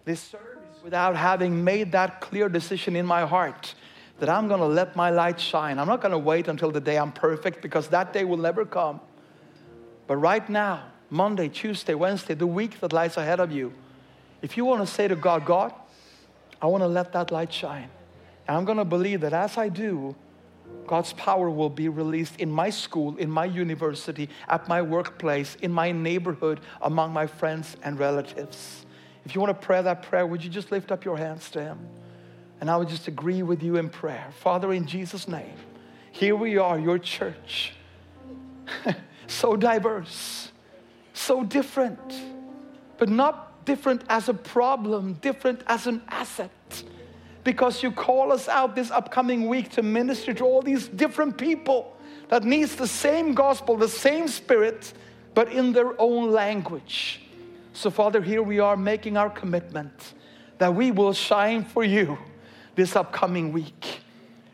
this 0.05 0.19
service 0.19 0.47
without 0.83 1.15
having 1.15 1.63
made 1.63 1.91
that 1.91 2.19
clear 2.19 2.49
decision 2.49 2.95
in 2.95 3.05
my 3.05 3.25
heart 3.25 3.75
that 4.19 4.29
I'm 4.29 4.47
going 4.47 4.59
to 4.59 4.65
let 4.65 4.95
my 4.95 5.09
light 5.09 5.39
shine. 5.39 5.79
I'm 5.79 5.87
not 5.87 6.01
going 6.01 6.11
to 6.11 6.17
wait 6.17 6.47
until 6.47 6.71
the 6.71 6.81
day 6.81 6.97
I'm 6.97 7.11
perfect 7.11 7.61
because 7.61 7.87
that 7.89 8.11
day 8.11 8.25
will 8.25 8.37
never 8.37 8.65
come. 8.65 8.99
But 10.07 10.17
right 10.17 10.47
now, 10.49 10.85
Monday, 11.09 11.47
Tuesday, 11.47 11.93
Wednesday, 11.93 12.33
the 12.33 12.47
week 12.47 12.79
that 12.79 12.91
lies 12.91 13.17
ahead 13.17 13.39
of 13.39 13.51
you, 13.51 13.73
if 14.41 14.57
you 14.57 14.65
want 14.65 14.85
to 14.85 14.87
say 14.87 15.07
to 15.07 15.15
God, 15.15 15.45
God, 15.45 15.73
I 16.61 16.67
want 16.67 16.83
to 16.83 16.87
let 16.87 17.13
that 17.13 17.31
light 17.31 17.51
shine. 17.51 17.89
And 18.47 18.57
I'm 18.57 18.65
going 18.65 18.77
to 18.77 18.85
believe 18.85 19.21
that 19.21 19.33
as 19.33 19.57
I 19.57 19.69
do, 19.69 20.15
God's 20.87 21.13
power 21.13 21.49
will 21.49 21.69
be 21.69 21.87
released 21.87 22.37
in 22.39 22.51
my 22.51 22.69
school, 22.69 23.15
in 23.17 23.29
my 23.29 23.45
university, 23.45 24.29
at 24.47 24.67
my 24.67 24.81
workplace, 24.81 25.55
in 25.61 25.71
my 25.71 25.91
neighborhood, 25.91 26.59
among 26.81 27.13
my 27.13 27.27
friends 27.27 27.77
and 27.83 27.99
relatives. 27.99 28.85
If 29.25 29.35
you 29.35 29.41
want 29.41 29.59
to 29.59 29.65
pray 29.65 29.81
that 29.81 30.03
prayer, 30.03 30.25
would 30.25 30.43
you 30.43 30.49
just 30.49 30.71
lift 30.71 30.91
up 30.91 31.05
your 31.05 31.17
hands 31.17 31.51
to 31.51 31.61
Him? 31.61 31.79
And 32.59 32.69
I 32.69 32.77
would 32.77 32.89
just 32.89 33.07
agree 33.07 33.43
with 33.43 33.61
you 33.61 33.77
in 33.77 33.89
prayer. 33.89 34.29
Father, 34.39 34.73
in 34.73 34.87
Jesus' 34.87 35.27
name, 35.27 35.53
here 36.11 36.35
we 36.35 36.57
are, 36.57 36.79
your 36.79 36.97
church. 36.97 37.73
so 39.27 39.55
diverse, 39.55 40.51
so 41.13 41.43
different, 41.43 41.99
but 42.97 43.09
not 43.09 43.48
different 43.69 44.01
as 44.09 44.29
a 44.29 44.33
problem, 44.33 45.13
different 45.21 45.61
as 45.67 45.85
an 45.85 46.01
asset 46.07 46.49
because 47.43 47.83
you 47.83 47.91
call 47.91 48.31
us 48.31 48.47
out 48.47 48.75
this 48.75 48.89
upcoming 48.89 49.47
week 49.47 49.69
to 49.69 49.83
minister 49.83 50.33
to 50.33 50.43
all 50.43 50.63
these 50.63 50.87
different 50.87 51.37
people 51.37 51.95
that 52.29 52.43
needs 52.43 52.75
the 52.75 52.87
same 52.87 53.35
gospel, 53.35 53.77
the 53.77 53.87
same 53.87 54.27
spirit, 54.27 54.91
but 55.35 55.51
in 55.51 55.71
their 55.71 55.93
own 56.01 56.31
language. 56.31 57.21
So, 57.73 57.91
Father, 57.91 58.23
here 58.23 58.41
we 58.41 58.59
are 58.59 58.75
making 58.75 59.17
our 59.17 59.29
commitment 59.29 60.15
that 60.57 60.73
we 60.73 60.89
will 60.89 61.13
shine 61.13 61.63
for 61.63 61.83
you 61.83 62.17
this 62.73 62.95
upcoming 62.95 63.51
week. 63.53 63.99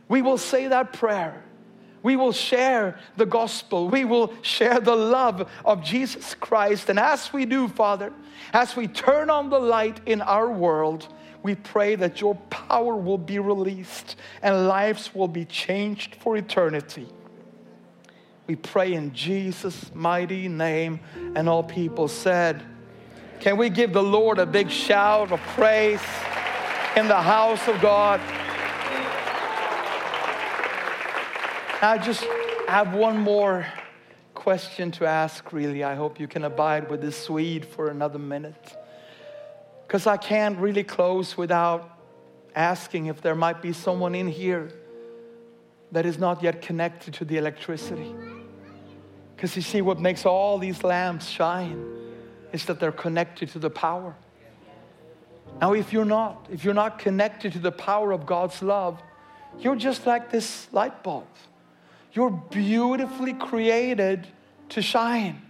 We 0.10 0.22
will 0.22 0.38
say 0.38 0.68
that 0.68 0.92
prayer. 0.92 1.42
We 2.06 2.18
will 2.18 2.34
share 2.34 3.00
the 3.18 3.26
gospel. 3.26 3.90
We 3.90 4.06
will 4.06 4.32
share 4.44 4.80
the 4.80 4.96
love 4.96 5.50
of 5.66 5.84
Jesus 5.84 6.36
Christ. 6.36 6.88
And 6.92 7.00
as 7.00 7.34
we 7.34 7.48
do, 7.48 7.68
Father, 7.68 8.14
as 8.54 8.76
we 8.76 8.88
turn 8.88 9.32
on 9.32 9.50
the 9.50 9.58
light 9.58 10.02
in 10.06 10.22
our 10.22 10.48
world, 10.48 11.08
we 11.42 11.56
pray 11.56 11.96
that 11.96 12.22
your 12.22 12.36
power 12.52 12.96
will 12.96 13.18
be 13.18 13.40
released 13.40 14.18
and 14.44 14.68
lives 14.68 15.16
will 15.16 15.28
be 15.28 15.46
changed 15.46 16.14
for 16.18 16.38
eternity. 16.38 17.08
We 18.46 18.56
pray 18.56 18.94
in 18.94 19.12
Jesus' 19.12 19.90
mighty 19.96 20.48
name. 20.48 21.00
And 21.36 21.50
all 21.50 21.64
people 21.64 22.08
said, 22.08 22.62
Can 23.40 23.58
we 23.58 23.72
give 23.72 23.94
the 23.94 24.04
Lord 24.04 24.38
a 24.38 24.46
big 24.46 24.70
shout 24.70 25.32
of 25.32 25.40
praise 25.56 26.04
in 26.96 27.08
the 27.08 27.20
house 27.20 27.68
of 27.68 27.82
God? 27.82 28.22
I 31.86 32.00
just 32.00 32.24
have 32.68 32.96
one 32.96 33.20
more 33.20 33.68
question 34.34 34.90
to 34.94 35.06
ask, 35.06 35.54
really. 35.54 35.84
I 35.84 35.94
hope 35.94 36.20
you 36.20 36.28
can 36.28 36.44
abide 36.44 36.90
with 36.90 37.00
this 37.00 37.16
Swede 37.16 37.64
for 37.64 37.90
another 37.90 38.18
minute 38.18 38.76
because 39.86 40.08
I 40.08 40.18
can't 40.18 40.58
really 40.58 40.84
close 40.84 41.38
without 41.38 42.00
asking 42.56 43.06
if 43.06 43.22
there 43.22 43.36
might 43.36 43.62
be 43.62 43.72
someone 43.72 44.16
in 44.16 44.28
here 44.28 44.72
that 45.92 46.08
is 46.08 46.18
not 46.18 46.42
yet 46.42 46.60
connected 46.60 47.14
to 47.16 47.26
the 47.26 47.38
electricity. 47.38 48.16
Because 49.36 49.56
you 49.56 49.62
see, 49.62 49.82
what 49.82 50.00
makes 50.00 50.26
all 50.26 50.58
these 50.58 50.84
lamps 50.84 51.28
shine 51.28 51.86
is 52.52 52.66
that 52.66 52.80
they're 52.80 52.92
connected 52.92 53.50
to 53.50 53.60
the 53.60 53.70
power. 53.70 54.16
Now, 55.62 55.74
if 55.74 55.94
you're 55.94 56.04
not, 56.04 56.48
if 56.52 56.64
you're 56.64 56.74
not 56.74 56.98
connected 56.98 57.54
to 57.54 57.60
the 57.60 57.72
power 57.72 58.12
of 58.12 58.26
God's 58.26 58.64
love, 58.64 59.00
you're 59.60 59.76
just 59.76 60.08
like 60.08 60.32
this 60.32 60.68
light 60.72 61.04
bulb. 61.04 61.28
You're 62.16 62.32
beautifully 62.32 63.34
created 63.34 64.26
to 64.70 64.82
shine. 64.82 65.42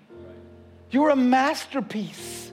You're 0.90 1.12
a 1.12 1.16
masterpiece. 1.16 2.52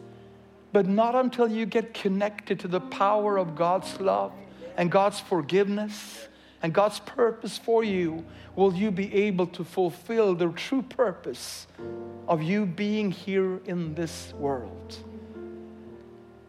But 0.73 0.87
not 0.87 1.15
until 1.15 1.51
you 1.51 1.67
get 1.67 1.93
connected 1.93 2.61
to 2.61 2.69
the 2.69 2.81
power 2.81 3.37
of 3.37 3.55
God's 3.55 4.01
love 4.01 4.33
and 4.77 4.91
God's 4.91 5.21
forgiveness 5.21 6.29
and 6.63 6.73
God's 6.73 7.01
purpose 7.01 7.59
for 7.59 7.85
you 7.85 8.25
will 8.55 8.73
you 8.75 8.91
be 8.91 9.13
able 9.15 9.47
to 9.49 9.65
fulfill 9.65 10.35
the 10.35 10.49
true 10.53 10.83
purpose 10.83 11.67
of 12.29 12.43
you 12.43 12.65
being 12.65 13.11
here 13.11 13.61
in 13.67 13.95
this 13.95 14.33
world. 14.39 14.97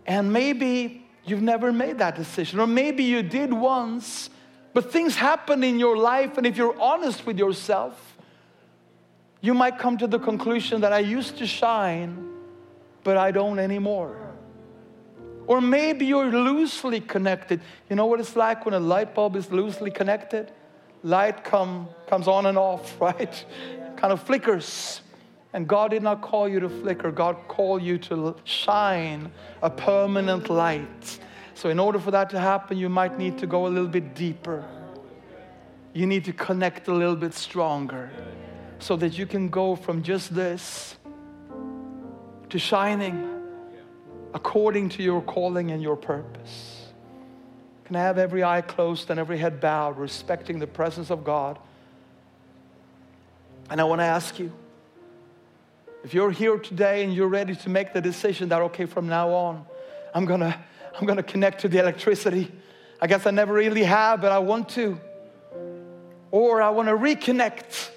And 0.05 0.31
maybe 0.31 1.05
you've 1.25 1.41
never 1.41 1.71
made 1.71 1.97
that 1.97 2.15
decision, 2.15 2.59
or 2.59 2.67
maybe 2.67 3.03
you 3.03 3.23
did 3.23 3.53
once, 3.53 4.29
but 4.73 4.91
things 4.91 5.15
happen 5.15 5.63
in 5.63 5.79
your 5.79 5.97
life, 5.97 6.37
and 6.37 6.47
if 6.47 6.57
you're 6.57 6.79
honest 6.79 7.25
with 7.25 7.37
yourself, 7.37 8.17
you 9.41 9.53
might 9.53 9.77
come 9.77 9.97
to 9.97 10.07
the 10.07 10.19
conclusion 10.19 10.81
that 10.81 10.93
I 10.93 10.99
used 10.99 11.37
to 11.37 11.47
shine 11.47 12.33
but 13.03 13.17
I 13.17 13.31
don't 13.31 13.59
anymore. 13.59 14.17
Or 15.45 15.59
maybe 15.59 16.05
you're 16.05 16.31
loosely 16.31 17.01
connected. 17.01 17.61
You 17.89 17.95
know 17.95 18.05
what 18.05 18.19
it's 18.19 18.35
like 18.35 18.65
when 18.65 18.73
a 18.73 18.79
light 18.79 19.13
bulb 19.13 19.35
is 19.35 19.51
loosely 19.51 19.91
connected? 19.91 20.51
Light 21.03 21.43
come, 21.43 21.89
comes 22.07 22.27
on 22.27 22.45
and 22.45 22.57
off, 22.57 22.95
right? 23.01 23.45
kind 23.97 24.13
of 24.13 24.23
flickers. 24.23 25.01
And 25.53 25.67
God 25.67 25.91
did 25.91 26.01
not 26.01 26.21
call 26.21 26.49
you 26.49 26.59
to 26.61 26.69
flicker, 26.69 27.11
God 27.11 27.37
called 27.47 27.83
you 27.83 27.97
to 27.99 28.35
shine 28.43 29.31
a 29.61 29.69
permanent 29.69 30.49
light. 30.49 31.19
So, 31.55 31.69
in 31.69 31.79
order 31.79 31.99
for 31.99 32.11
that 32.11 32.29
to 32.31 32.39
happen, 32.39 32.77
you 32.77 32.89
might 32.89 33.17
need 33.17 33.37
to 33.39 33.47
go 33.47 33.67
a 33.67 33.69
little 33.69 33.87
bit 33.87 34.15
deeper. 34.15 34.65
You 35.93 36.07
need 36.07 36.25
to 36.25 36.33
connect 36.33 36.87
a 36.87 36.93
little 36.93 37.15
bit 37.15 37.33
stronger 37.33 38.09
so 38.79 38.95
that 38.97 39.17
you 39.17 39.25
can 39.25 39.49
go 39.49 39.75
from 39.75 40.01
just 40.01 40.33
this 40.33 40.97
to 42.49 42.59
shining 42.59 43.29
according 44.33 44.89
to 44.89 45.03
your 45.03 45.21
calling 45.21 45.71
and 45.71 45.81
your 45.81 45.95
purpose. 45.95 46.87
Can 47.85 47.95
I 47.95 48.01
have 48.01 48.17
every 48.17 48.43
eye 48.43 48.61
closed 48.61 49.09
and 49.11 49.19
every 49.19 49.37
head 49.37 49.59
bowed, 49.59 49.97
respecting 49.97 50.57
the 50.57 50.67
presence 50.67 51.11
of 51.11 51.23
God? 51.23 51.59
And 53.69 53.79
I 53.79 53.83
want 53.83 53.99
to 53.99 54.05
ask 54.05 54.39
you 54.39 54.51
if 56.03 56.13
you're 56.13 56.31
here 56.31 56.57
today 56.57 57.03
and 57.03 57.13
you're 57.13 57.27
ready 57.27 57.55
to 57.55 57.69
make 57.69 57.93
the 57.93 58.01
decision 58.01 58.49
that, 58.49 58.61
okay, 58.61 58.85
from 58.85 59.07
now 59.07 59.29
on, 59.29 59.65
I'm 60.13 60.25
going 60.25 60.41
to 60.41 60.57
I'm 60.95 61.05
going 61.05 61.17
to 61.17 61.23
connect 61.23 61.61
to 61.61 61.67
the 61.67 61.79
electricity. 61.79 62.51
I 63.01 63.07
guess 63.07 63.25
I 63.25 63.31
never 63.31 63.53
really 63.53 63.83
have, 63.83 64.21
but 64.21 64.31
I 64.31 64.39
want 64.39 64.69
to. 64.69 64.99
Or 66.31 66.61
I 66.61 66.69
want 66.69 66.87
to 66.87 66.95
reconnect 66.95 67.89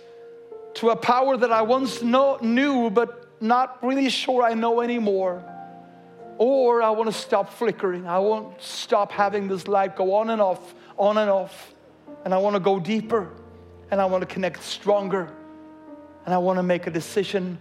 to 0.75 0.91
a 0.91 0.97
power 0.97 1.37
that 1.37 1.53
I 1.53 1.63
once 1.63 2.03
know, 2.03 2.39
knew, 2.43 2.91
but 2.91 3.29
not 3.41 3.83
really 3.83 4.09
sure 4.09 4.43
I 4.43 4.55
know 4.55 4.81
anymore. 4.81 5.45
Or 6.39 6.83
I 6.83 6.91
want 6.91 7.11
to 7.11 7.17
stop 7.17 7.53
flickering. 7.53 8.07
I 8.07 8.19
won't 8.19 8.61
stop 8.61 9.13
having 9.13 9.49
this 9.49 9.69
light 9.69 9.97
go 9.97 10.15
on 10.15 10.31
and 10.31 10.41
off, 10.41 10.75
on 10.99 11.19
and 11.19 11.31
off. 11.31 11.75
And 12.25 12.35
I 12.35 12.39
want 12.39 12.55
to 12.55 12.61
go 12.61 12.79
deeper. 12.81 13.31
And 13.91 14.01
I 14.01 14.07
want 14.07 14.23
to 14.23 14.27
connect 14.27 14.63
stronger. 14.63 15.33
And 16.25 16.35
I 16.35 16.39
want 16.39 16.59
to 16.59 16.63
make 16.63 16.87
a 16.87 16.91
decision 16.91 17.59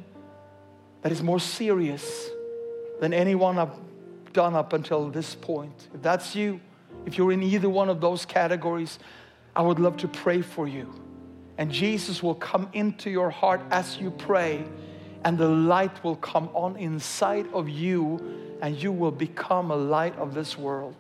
that 1.03 1.11
is 1.11 1.21
more 1.21 1.39
serious 1.39 2.29
than 2.99 3.13
anyone 3.13 3.59
I've 3.59 3.69
done 4.35 4.53
up 4.53 4.73
until 4.73 5.09
this 5.09 5.33
point. 5.33 5.87
If 5.93 6.01
that's 6.03 6.35
you, 6.35 6.59
if 7.05 7.17
you're 7.17 7.31
in 7.31 7.41
either 7.41 7.69
one 7.69 7.89
of 7.89 8.01
those 8.01 8.25
categories, 8.25 8.99
I 9.55 9.61
would 9.61 9.79
love 9.79 9.97
to 9.97 10.07
pray 10.07 10.41
for 10.41 10.67
you. 10.67 10.93
And 11.57 11.71
Jesus 11.71 12.21
will 12.21 12.35
come 12.35 12.69
into 12.73 13.09
your 13.09 13.29
heart 13.29 13.61
as 13.71 13.97
you 13.97 14.11
pray, 14.11 14.63
and 15.23 15.37
the 15.37 15.47
light 15.47 16.03
will 16.03 16.17
come 16.17 16.49
on 16.53 16.75
inside 16.75 17.47
of 17.53 17.69
you 17.69 18.19
and 18.61 18.75
you 18.81 18.91
will 18.91 19.11
become 19.11 19.71
a 19.71 19.75
light 19.75 20.15
of 20.17 20.33
this 20.33 20.57
world. 20.57 20.95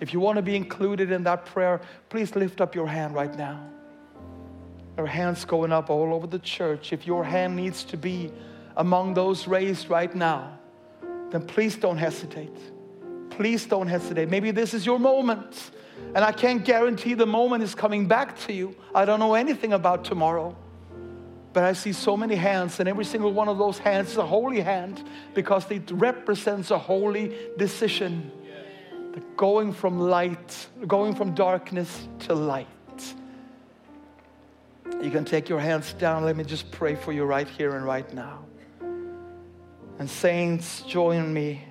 If 0.00 0.12
you 0.12 0.20
want 0.20 0.36
to 0.36 0.42
be 0.42 0.56
included 0.56 1.10
in 1.10 1.24
that 1.24 1.44
prayer, 1.44 1.80
please 2.08 2.34
lift 2.36 2.60
up 2.60 2.74
your 2.74 2.86
hand 2.86 3.14
right 3.14 3.36
now. 3.36 3.66
There 4.96 5.04
are 5.04 5.08
hands 5.08 5.44
going 5.44 5.72
up 5.72 5.90
all 5.90 6.14
over 6.14 6.26
the 6.26 6.38
church. 6.38 6.92
If 6.92 7.06
your 7.06 7.24
hand 7.24 7.56
needs 7.56 7.84
to 7.84 7.96
be 7.96 8.32
among 8.76 9.14
those 9.14 9.46
raised 9.46 9.90
right 9.90 10.14
now, 10.14 10.58
then 11.30 11.42
please 11.42 11.76
don't 11.76 11.98
hesitate. 11.98 12.56
Please 13.30 13.66
don't 13.66 13.88
hesitate. 13.88 14.28
Maybe 14.28 14.50
this 14.50 14.74
is 14.74 14.84
your 14.84 14.98
moment. 14.98 15.70
And 16.14 16.24
I 16.24 16.32
can't 16.32 16.64
guarantee 16.64 17.14
the 17.14 17.26
moment 17.26 17.62
is 17.62 17.74
coming 17.74 18.06
back 18.06 18.38
to 18.46 18.52
you. 18.52 18.74
I 18.94 19.04
don't 19.04 19.20
know 19.20 19.34
anything 19.34 19.72
about 19.72 20.04
tomorrow. 20.04 20.56
But 21.52 21.64
I 21.64 21.72
see 21.72 21.92
so 21.92 22.16
many 22.16 22.36
hands, 22.36 22.78
and 22.78 22.88
every 22.88 23.04
single 23.04 23.32
one 23.32 23.48
of 23.48 23.58
those 23.58 23.78
hands 23.78 24.10
is 24.10 24.16
a 24.16 24.26
holy 24.26 24.60
hand 24.60 25.02
because 25.34 25.68
it 25.70 25.90
represents 25.90 26.70
a 26.70 26.78
holy 26.78 27.34
decision. 27.56 28.30
The 29.12 29.20
going 29.36 29.72
from 29.72 29.98
light, 29.98 30.68
going 30.86 31.14
from 31.14 31.34
darkness 31.34 32.06
to 32.20 32.34
light. 32.34 32.66
You 35.02 35.10
can 35.10 35.24
take 35.24 35.48
your 35.48 35.60
hands 35.60 35.92
down. 35.94 36.24
Let 36.24 36.36
me 36.36 36.44
just 36.44 36.70
pray 36.70 36.94
for 36.94 37.12
you 37.12 37.24
right 37.24 37.48
here 37.48 37.76
and 37.76 37.84
right 37.84 38.12
now. 38.12 38.44
And, 39.98 40.08
saints, 40.08 40.82
join 40.82 41.32
me 41.32 41.64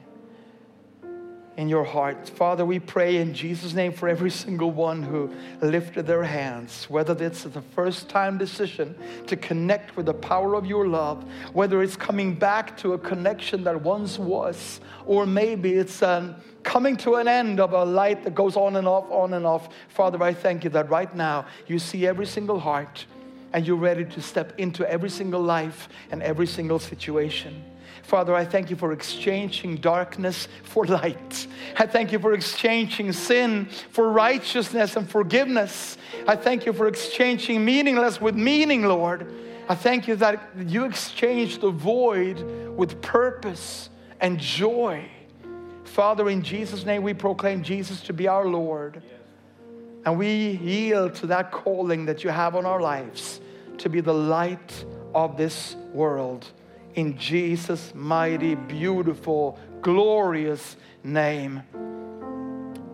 in 1.58 1.68
your 1.68 1.84
heart. 1.84 2.30
Father, 2.30 2.64
we 2.64 2.78
pray 2.78 3.18
in 3.18 3.34
Jesus' 3.34 3.74
name 3.74 3.92
for 3.92 4.08
every 4.08 4.30
single 4.30 4.70
one 4.70 5.02
who 5.02 5.34
lifted 5.60 6.06
their 6.06 6.24
hands, 6.24 6.86
whether 6.88 7.22
it's 7.24 7.44
the 7.44 7.62
first 7.62 8.08
time 8.08 8.38
decision 8.38 8.96
to 9.26 9.36
connect 9.36 9.98
with 9.98 10.06
the 10.06 10.14
power 10.14 10.54
of 10.54 10.68
your 10.68 10.88
love, 10.88 11.26
whether 11.54 11.82
it's 11.82 11.96
coming 11.96 12.36
back 12.36 12.78
to 12.78 12.94
a 12.94 12.98
connection 13.00 13.64
that 13.64 13.82
once 13.82 14.20
was, 14.20 14.80
or 15.08 15.26
maybe 15.26 15.74
it's 15.74 16.04
um, 16.04 16.36
coming 16.62 16.96
to 16.98 17.16
an 17.16 17.28
end 17.28 17.60
of 17.60 17.74
a 17.74 17.84
light 17.84 18.24
that 18.24 18.36
goes 18.36 18.56
on 18.56 18.76
and 18.76 18.88
off, 18.88 19.10
on 19.10 19.34
and 19.34 19.46
off. 19.46 19.70
Father, 19.88 20.22
I 20.22 20.36
thank 20.36 20.64
you 20.64 20.70
that 20.72 20.90
right 20.92 21.14
now 21.16 21.48
you 21.66 21.80
see 21.80 22.06
every 22.06 22.28
single 22.28 22.60
heart 22.60 23.06
and 23.54 23.66
you're 23.66 23.78
ready 23.78 24.06
to 24.06 24.22
step 24.22 24.54
into 24.60 24.88
every 24.88 25.10
single 25.10 25.42
life 25.42 25.90
and 26.12 26.22
every 26.22 26.46
single 26.46 26.78
situation. 26.78 27.64
Father, 28.08 28.34
I 28.34 28.46
thank 28.46 28.70
you 28.70 28.78
for 28.78 28.94
exchanging 28.94 29.76
darkness 29.76 30.48
for 30.64 30.86
light. 30.86 31.46
I 31.78 31.86
thank 31.86 32.14
you 32.14 32.20
for 32.20 32.32
exchanging 32.32 33.12
sin 33.12 33.66
for 33.66 34.10
righteousness 34.10 34.96
and 34.96 35.10
forgiveness. 35.10 35.98
I 36.26 36.38
thank 36.38 36.66
you 36.66 36.72
for 36.72 36.88
exchanging 36.88 37.66
meaningless 37.66 38.22
with 38.22 38.34
meaning, 38.34 38.84
Lord. 38.84 39.30
I 39.68 39.76
thank 39.76 40.08
you 40.08 40.16
that 40.16 40.42
you 40.58 40.86
exchanged 40.86 41.60
the 41.60 41.70
void 41.70 42.40
with 42.78 43.02
purpose 43.02 43.90
and 44.22 44.40
joy. 44.40 45.04
Father, 45.84 46.30
in 46.30 46.44
Jesus' 46.44 46.86
name, 46.86 47.04
we 47.04 47.14
proclaim 47.14 47.62
Jesus 47.62 48.00
to 48.04 48.14
be 48.14 48.26
our 48.30 48.48
Lord. 48.48 49.04
And 50.06 50.18
we 50.18 50.52
yield 50.52 51.14
to 51.16 51.28
that 51.28 51.52
calling 51.52 52.06
that 52.06 52.24
you 52.24 52.30
have 52.30 52.56
on 52.56 52.66
our 52.66 52.80
lives 52.80 53.42
to 53.80 53.90
be 53.90 54.00
the 54.00 54.14
light 54.14 54.86
of 55.14 55.36
this 55.36 55.76
world 55.92 56.50
in 56.98 57.16
Jesus' 57.16 57.94
mighty, 57.94 58.56
beautiful, 58.56 59.58
glorious 59.82 60.76
name. 61.04 61.62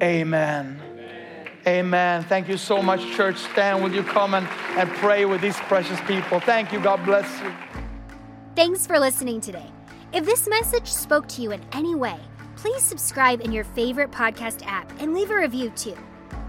Amen. 0.03 0.81
Amen. 0.83 1.49
Amen. 1.65 2.23
Thank 2.23 2.49
you 2.49 2.57
so 2.57 2.81
much, 2.81 2.99
church. 3.15 3.37
Stand, 3.37 3.81
will 3.81 3.93
you 3.93 4.03
come 4.03 4.33
and, 4.33 4.45
and 4.77 4.89
pray 4.95 5.23
with 5.23 5.39
these 5.39 5.55
precious 5.55 5.99
people? 6.01 6.41
Thank 6.41 6.73
you. 6.73 6.81
God 6.81 7.03
bless 7.05 7.41
you. 7.41 7.51
Thanks 8.57 8.85
for 8.85 8.99
listening 8.99 9.39
today. 9.39 9.71
If 10.11 10.25
this 10.25 10.49
message 10.49 10.91
spoke 10.91 11.27
to 11.29 11.41
you 11.41 11.51
in 11.51 11.61
any 11.71 11.95
way, 11.95 12.19
please 12.57 12.83
subscribe 12.83 13.39
in 13.39 13.53
your 13.53 13.63
favorite 13.63 14.11
podcast 14.11 14.65
app 14.65 14.91
and 15.01 15.13
leave 15.13 15.31
a 15.31 15.35
review 15.37 15.69
too. 15.77 15.95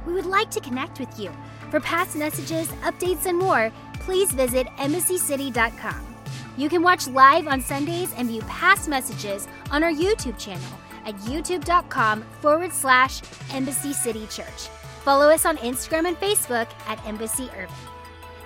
We 0.07 0.13
would 0.13 0.27
like 0.27 0.51
to 0.51 0.61
connect 0.61 0.99
with 0.99 1.21
you. 1.21 1.31
For 1.71 1.79
past 1.79 2.17
messages, 2.17 2.67
updates, 2.83 3.27
and 3.27 3.39
more, 3.39 3.73
please 4.01 4.33
visit 4.33 4.67
embassycity.com. 4.79 6.14
You 6.57 6.69
can 6.69 6.83
watch 6.83 7.09
live 7.09 7.49
on 7.49 7.61
Sundays 7.61 8.13
and 8.17 8.29
view 8.29 8.41
past 8.43 8.89
messages 8.89 9.49
on 9.71 9.83
our 9.83 9.93
YouTube 9.93 10.39
channel 10.39 10.63
at 11.05 11.15
youtube.com 11.17 12.23
forward 12.41 12.73
slash 12.73 13.21
Embassy 13.53 13.93
City 13.93 14.27
Church. 14.29 14.69
Follow 15.03 15.29
us 15.29 15.45
on 15.45 15.57
Instagram 15.59 16.07
and 16.09 16.17
Facebook 16.19 16.69
at 16.87 17.05
Embassy 17.07 17.51
Irving. 17.57 17.75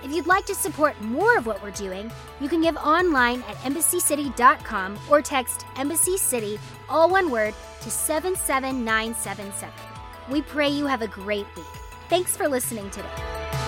If 0.03 0.11
you'd 0.11 0.27
like 0.27 0.45
to 0.45 0.55
support 0.55 0.99
more 1.01 1.37
of 1.37 1.45
what 1.45 1.61
we're 1.61 1.71
doing, 1.71 2.11
you 2.39 2.47
can 2.47 2.61
give 2.61 2.77
online 2.77 3.41
at 3.43 3.55
embassycity.com 3.57 4.97
or 5.09 5.21
text 5.21 5.65
Embassy 5.75 6.17
City, 6.17 6.57
all 6.87 7.09
one 7.09 7.29
word, 7.29 7.53
to 7.81 7.91
77977. 7.91 9.73
We 10.29 10.41
pray 10.41 10.69
you 10.69 10.85
have 10.85 11.01
a 11.01 11.07
great 11.07 11.47
week. 11.55 11.65
Thanks 12.07 12.35
for 12.35 12.47
listening 12.47 12.89
today. 12.91 13.58